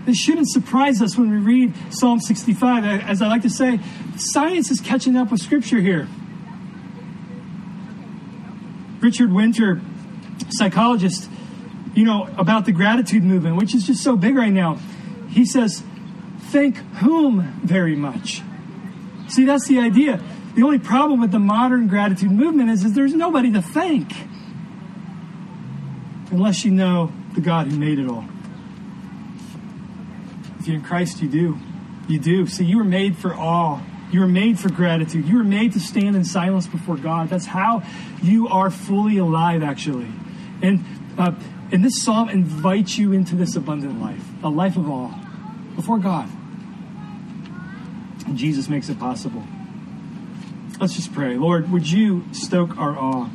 This 0.08 0.16
shouldn't 0.16 0.48
surprise 0.48 1.02
us 1.02 1.18
when 1.18 1.28
we 1.28 1.36
read 1.36 1.74
Psalm 1.90 2.18
65. 2.18 2.82
As 2.82 3.20
I 3.20 3.28
like 3.28 3.42
to 3.42 3.50
say, 3.50 3.78
science 4.16 4.70
is 4.70 4.80
catching 4.80 5.18
up 5.18 5.30
with 5.30 5.38
scripture 5.38 5.80
here. 5.80 6.08
Richard 9.00 9.30
Winter, 9.30 9.82
psychologist, 10.48 11.28
you 11.94 12.06
know, 12.06 12.26
about 12.38 12.64
the 12.64 12.72
gratitude 12.72 13.22
movement, 13.22 13.56
which 13.56 13.74
is 13.74 13.86
just 13.86 14.02
so 14.02 14.16
big 14.16 14.34
right 14.34 14.50
now. 14.50 14.76
He 15.28 15.44
says, 15.44 15.82
thank 16.38 16.78
whom 17.02 17.60
very 17.62 17.94
much? 17.94 18.40
See, 19.28 19.44
that's 19.44 19.68
the 19.68 19.78
idea. 19.78 20.22
The 20.54 20.62
only 20.62 20.78
problem 20.78 21.20
with 21.20 21.32
the 21.32 21.38
modern 21.38 21.86
gratitude 21.86 22.30
movement 22.30 22.70
is, 22.70 22.82
is 22.82 22.94
there's 22.94 23.12
nobody 23.12 23.52
to 23.52 23.60
thank 23.60 24.10
unless 26.30 26.64
you 26.64 26.70
know 26.70 27.12
the 27.34 27.42
God 27.42 27.66
who 27.66 27.76
made 27.78 27.98
it 27.98 28.08
all. 28.08 28.24
You're 30.68 30.76
in 30.76 30.84
Christ, 30.84 31.22
you 31.22 31.28
do. 31.28 31.58
You 32.08 32.18
do. 32.18 32.46
See, 32.46 32.64
you 32.64 32.78
were 32.78 32.84
made 32.84 33.16
for 33.16 33.34
awe. 33.34 33.80
You 34.12 34.20
were 34.20 34.28
made 34.28 34.58
for 34.58 34.70
gratitude. 34.70 35.26
You 35.26 35.38
were 35.38 35.44
made 35.44 35.72
to 35.72 35.80
stand 35.80 36.16
in 36.16 36.24
silence 36.24 36.66
before 36.66 36.96
God. 36.96 37.28
That's 37.28 37.46
how 37.46 37.82
you 38.22 38.48
are 38.48 38.70
fully 38.70 39.18
alive, 39.18 39.62
actually. 39.62 40.10
And 40.62 40.84
uh, 41.18 41.32
and 41.70 41.84
this 41.84 42.02
psalm 42.02 42.30
invites 42.30 42.96
you 42.96 43.12
into 43.12 43.34
this 43.34 43.56
abundant 43.56 44.00
life, 44.00 44.24
a 44.42 44.48
life 44.48 44.76
of 44.76 44.88
awe 44.88 45.14
before 45.76 45.98
God. 45.98 46.28
And 48.26 48.38
Jesus 48.38 48.68
makes 48.68 48.88
it 48.88 48.98
possible. 48.98 49.42
Let's 50.80 50.94
just 50.94 51.12
pray. 51.12 51.36
Lord, 51.36 51.70
would 51.70 51.90
you 51.90 52.24
stoke 52.32 52.78
our 52.78 52.96
awe? 52.96 53.28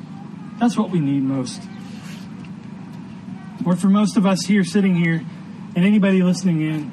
That's 0.60 0.78
what 0.78 0.90
we 0.90 1.00
need 1.00 1.24
most. 1.24 1.62
Lord, 3.64 3.80
for 3.80 3.88
most 3.88 4.18
of 4.18 4.26
us 4.26 4.46
here, 4.46 4.64
sitting 4.64 4.96
here, 4.96 5.24
and 5.76 5.86
anybody 5.86 6.24
listening 6.24 6.62
in, 6.62 6.92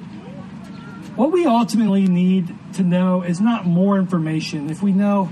what 1.20 1.32
we 1.32 1.44
ultimately 1.44 2.06
need 2.06 2.48
to 2.72 2.82
know 2.82 3.20
is 3.20 3.42
not 3.42 3.66
more 3.66 3.98
information. 3.98 4.70
If 4.70 4.82
we 4.82 4.92
know 4.92 5.30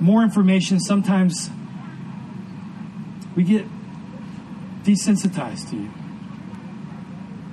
more 0.00 0.22
information, 0.22 0.80
sometimes 0.80 1.50
we 3.36 3.44
get 3.44 3.66
desensitized 4.84 5.68
to 5.68 5.76
you. 5.76 5.90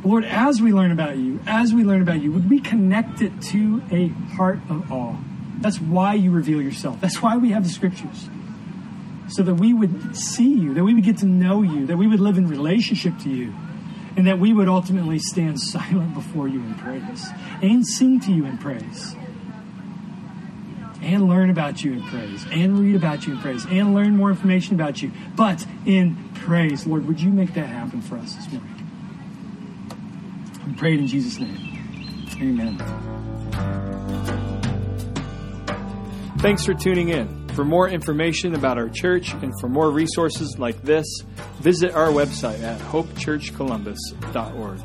Lord, 0.05 0.23
as 0.23 0.61
we 0.61 0.71
learn 0.71 0.93
about 0.93 1.17
you, 1.17 1.41
as 1.45 1.73
we 1.73 1.84
learn 1.84 2.01
about 2.01 2.21
you, 2.21 2.32
would 2.32 2.49
we 2.49 2.61
connect 2.61 3.21
it 3.21 3.41
to 3.49 3.84
a 3.91 4.07
heart 4.38 4.59
of 4.69 4.89
awe? 4.89 5.17
That's 5.59 5.82
why 5.82 6.13
you 6.13 6.32
reveal 6.32 6.61
yourself. 6.61 7.01
That's 7.01 7.21
why 7.21 7.36
we 7.36 7.49
have 7.49 7.65
the 7.65 7.69
scriptures. 7.69 8.29
So 9.27 9.43
that 9.43 9.55
we 9.55 9.73
would 9.73 10.15
see 10.15 10.53
you, 10.53 10.73
that 10.75 10.84
we 10.86 10.93
would 10.93 11.03
get 11.03 11.17
to 11.17 11.25
know 11.25 11.61
you, 11.61 11.88
that 11.88 11.97
we 11.97 12.07
would 12.07 12.21
live 12.21 12.38
in 12.38 12.47
relationship 12.47 13.19
to 13.23 13.29
you, 13.29 13.53
and 14.22 14.28
that 14.28 14.38
we 14.38 14.53
would 14.53 14.67
ultimately 14.67 15.17
stand 15.17 15.59
silent 15.59 16.13
before 16.13 16.47
you 16.47 16.59
in 16.59 16.76
praise 16.76 17.28
and 17.63 17.84
sing 17.88 18.19
to 18.19 18.32
you 18.32 18.45
in 18.45 18.55
praise 18.59 19.15
and 21.01 21.28
learn 21.28 21.49
about 21.49 21.84
you 21.84 21.93
in 21.93 22.03
praise 22.03 22.45
and 22.51 22.78
read 22.78 22.95
about 22.95 23.26
you 23.26 23.34
in 23.34 23.39
praise 23.39 23.65
and 23.65 23.95
learn 23.95 24.15
more 24.15 24.30
information 24.30 24.76
about 24.76 25.01
you, 25.01 25.11
but 25.36 25.65
in 25.88 26.15
praise. 26.36 26.86
Lord, 26.86 27.07
would 27.07 27.19
you 27.19 27.32
make 27.32 27.55
that 27.55 27.65
happen 27.65 27.99
for 27.99 28.15
us 28.17 28.36
this 28.36 28.51
morning? 28.51 28.76
We 30.67 30.74
pray 30.74 30.93
it 30.93 30.99
in 30.99 31.07
Jesus' 31.07 31.39
name. 31.39 32.28
Amen. 32.39 32.78
Thanks 36.38 36.63
for 36.63 36.76
tuning 36.76 37.09
in. 37.09 37.40
For 37.54 37.66
more 37.66 37.89
information 37.89 38.56
about 38.56 38.78
our 38.78 38.88
church 38.88 39.34
and 39.34 39.52
for 39.60 39.68
more 39.68 39.91
resources 39.91 40.56
like 40.58 40.82
this, 40.84 41.06
visit 41.60 41.93
our 41.93 42.08
website 42.08 42.64
at 42.64 42.80
hopechurchcolumbus.org. 42.80 44.80